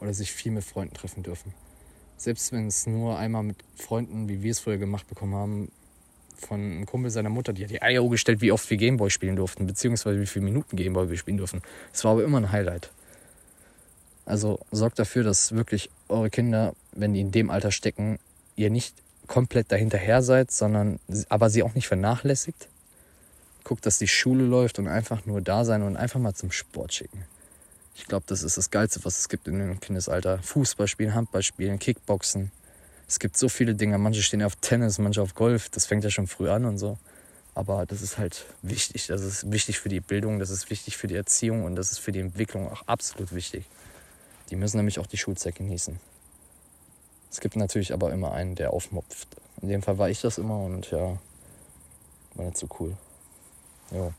oder 0.00 0.14
sich 0.14 0.32
viel 0.32 0.52
mit 0.52 0.64
Freunden 0.64 0.94
treffen 0.94 1.22
dürfen. 1.22 1.52
Selbst 2.16 2.50
wenn 2.52 2.66
es 2.66 2.86
nur 2.86 3.18
einmal 3.18 3.42
mit 3.42 3.56
Freunden, 3.76 4.28
wie 4.28 4.42
wir 4.42 4.50
es 4.50 4.60
früher 4.60 4.78
gemacht 4.78 5.06
bekommen 5.08 5.34
haben, 5.34 5.72
von 6.40 6.60
einem 6.60 6.86
Kumpel 6.86 7.10
seiner 7.10 7.28
Mutter, 7.28 7.52
die 7.52 7.64
hat 7.64 7.70
die 7.70 7.82
Eier 7.82 8.08
gestellt, 8.08 8.40
wie 8.40 8.52
oft 8.52 8.68
wir 8.70 8.76
Gameboy 8.76 9.10
spielen 9.10 9.36
durften, 9.36 9.66
beziehungsweise 9.66 10.20
wie 10.20 10.26
viele 10.26 10.44
Minuten 10.44 10.76
Gameboy 10.76 11.10
wir 11.10 11.16
spielen 11.16 11.36
dürfen. 11.36 11.62
Es 11.92 12.04
war 12.04 12.12
aber 12.12 12.24
immer 12.24 12.38
ein 12.38 12.52
Highlight. 12.52 12.90
Also 14.24 14.60
sorgt 14.70 14.98
dafür, 14.98 15.24
dass 15.24 15.52
wirklich 15.52 15.90
eure 16.08 16.30
Kinder, 16.30 16.74
wenn 16.92 17.14
die 17.14 17.20
in 17.20 17.32
dem 17.32 17.50
Alter 17.50 17.72
stecken, 17.72 18.18
ihr 18.56 18.70
nicht 18.70 18.94
komplett 19.26 19.72
dahinterher 19.72 20.22
seid, 20.22 20.50
sondern 20.50 20.98
aber 21.28 21.50
sie 21.50 21.62
auch 21.62 21.74
nicht 21.74 21.88
vernachlässigt, 21.88 22.68
guckt, 23.64 23.86
dass 23.86 23.98
die 23.98 24.08
Schule 24.08 24.44
läuft 24.44 24.78
und 24.78 24.88
einfach 24.88 25.26
nur 25.26 25.40
da 25.40 25.64
sein 25.64 25.82
und 25.82 25.96
einfach 25.96 26.20
mal 26.20 26.34
zum 26.34 26.50
Sport 26.50 26.92
schicken. 26.94 27.24
Ich 27.94 28.06
glaube, 28.06 28.24
das 28.28 28.42
ist 28.42 28.56
das 28.56 28.70
Geilste, 28.70 29.04
was 29.04 29.18
es 29.18 29.28
gibt 29.28 29.48
in 29.48 29.58
dem 29.58 29.80
Kindesalter. 29.80 30.38
Fußball 30.38 30.86
spielen, 30.88 31.14
Handball 31.14 31.42
spielen, 31.42 31.78
Kickboxen. 31.78 32.52
Es 33.08 33.18
gibt 33.18 33.38
so 33.38 33.48
viele 33.48 33.74
Dinge. 33.74 33.96
Manche 33.98 34.22
stehen 34.22 34.42
auf 34.42 34.54
Tennis, 34.56 34.98
manche 34.98 35.22
auf 35.22 35.34
Golf. 35.34 35.70
Das 35.70 35.86
fängt 35.86 36.04
ja 36.04 36.10
schon 36.10 36.26
früh 36.26 36.50
an 36.50 36.66
und 36.66 36.78
so. 36.78 36.98
Aber 37.54 37.86
das 37.86 38.02
ist 38.02 38.18
halt 38.18 38.44
wichtig. 38.62 39.08
Das 39.08 39.22
ist 39.22 39.50
wichtig 39.50 39.80
für 39.80 39.88
die 39.88 40.00
Bildung, 40.00 40.38
das 40.38 40.50
ist 40.50 40.70
wichtig 40.70 40.96
für 40.96 41.08
die 41.08 41.16
Erziehung 41.16 41.64
und 41.64 41.74
das 41.74 41.90
ist 41.90 41.98
für 41.98 42.12
die 42.12 42.20
Entwicklung 42.20 42.70
auch 42.70 42.86
absolut 42.86 43.34
wichtig. 43.34 43.64
Die 44.50 44.56
müssen 44.56 44.76
nämlich 44.76 45.00
auch 45.00 45.06
die 45.06 45.16
Schulzeit 45.16 45.56
genießen. 45.56 45.98
Es 47.30 47.40
gibt 47.40 47.56
natürlich 47.56 47.92
aber 47.92 48.12
immer 48.12 48.32
einen, 48.32 48.54
der 48.54 48.72
aufmopft. 48.72 49.28
In 49.60 49.68
dem 49.68 49.82
Fall 49.82 49.98
war 49.98 50.08
ich 50.08 50.20
das 50.20 50.38
immer 50.38 50.60
und 50.60 50.90
ja, 50.90 51.18
war 52.34 52.44
nicht 52.44 52.58
so 52.58 52.68
cool. 52.78 52.96
Jo. 53.90 54.12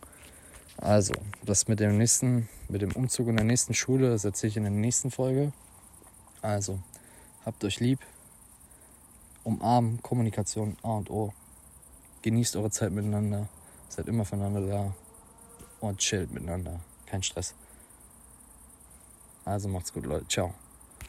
Also, 0.77 1.13
das 1.43 1.67
mit 1.67 1.79
dem 1.79 1.97
nächsten, 1.97 2.49
mit 2.67 2.81
dem 2.81 2.91
Umzug 2.91 3.27
in 3.27 3.37
der 3.37 3.45
nächsten 3.45 3.73
Schule, 3.73 4.09
das 4.09 4.25
erzähle 4.25 4.49
ich 4.49 4.57
in 4.57 4.63
der 4.63 4.71
nächsten 4.71 5.11
Folge. 5.11 5.51
Also, 6.41 6.79
habt 7.45 7.63
euch 7.63 7.79
lieb, 7.79 7.99
umarmen, 9.43 10.01
Kommunikation 10.01 10.77
A 10.83 10.97
und 10.97 11.09
O. 11.09 11.33
Genießt 12.21 12.55
eure 12.55 12.71
Zeit 12.71 12.91
miteinander, 12.91 13.47
seid 13.87 14.07
immer 14.07 14.25
füreinander 14.25 14.61
da 14.67 14.93
und 15.79 15.99
chillt 15.99 16.31
miteinander. 16.33 16.79
Kein 17.05 17.23
Stress. 17.23 17.53
Also 19.45 19.67
macht's 19.67 19.93
gut, 19.93 20.05
Leute. 20.05 20.27
Ciao. 20.27 20.53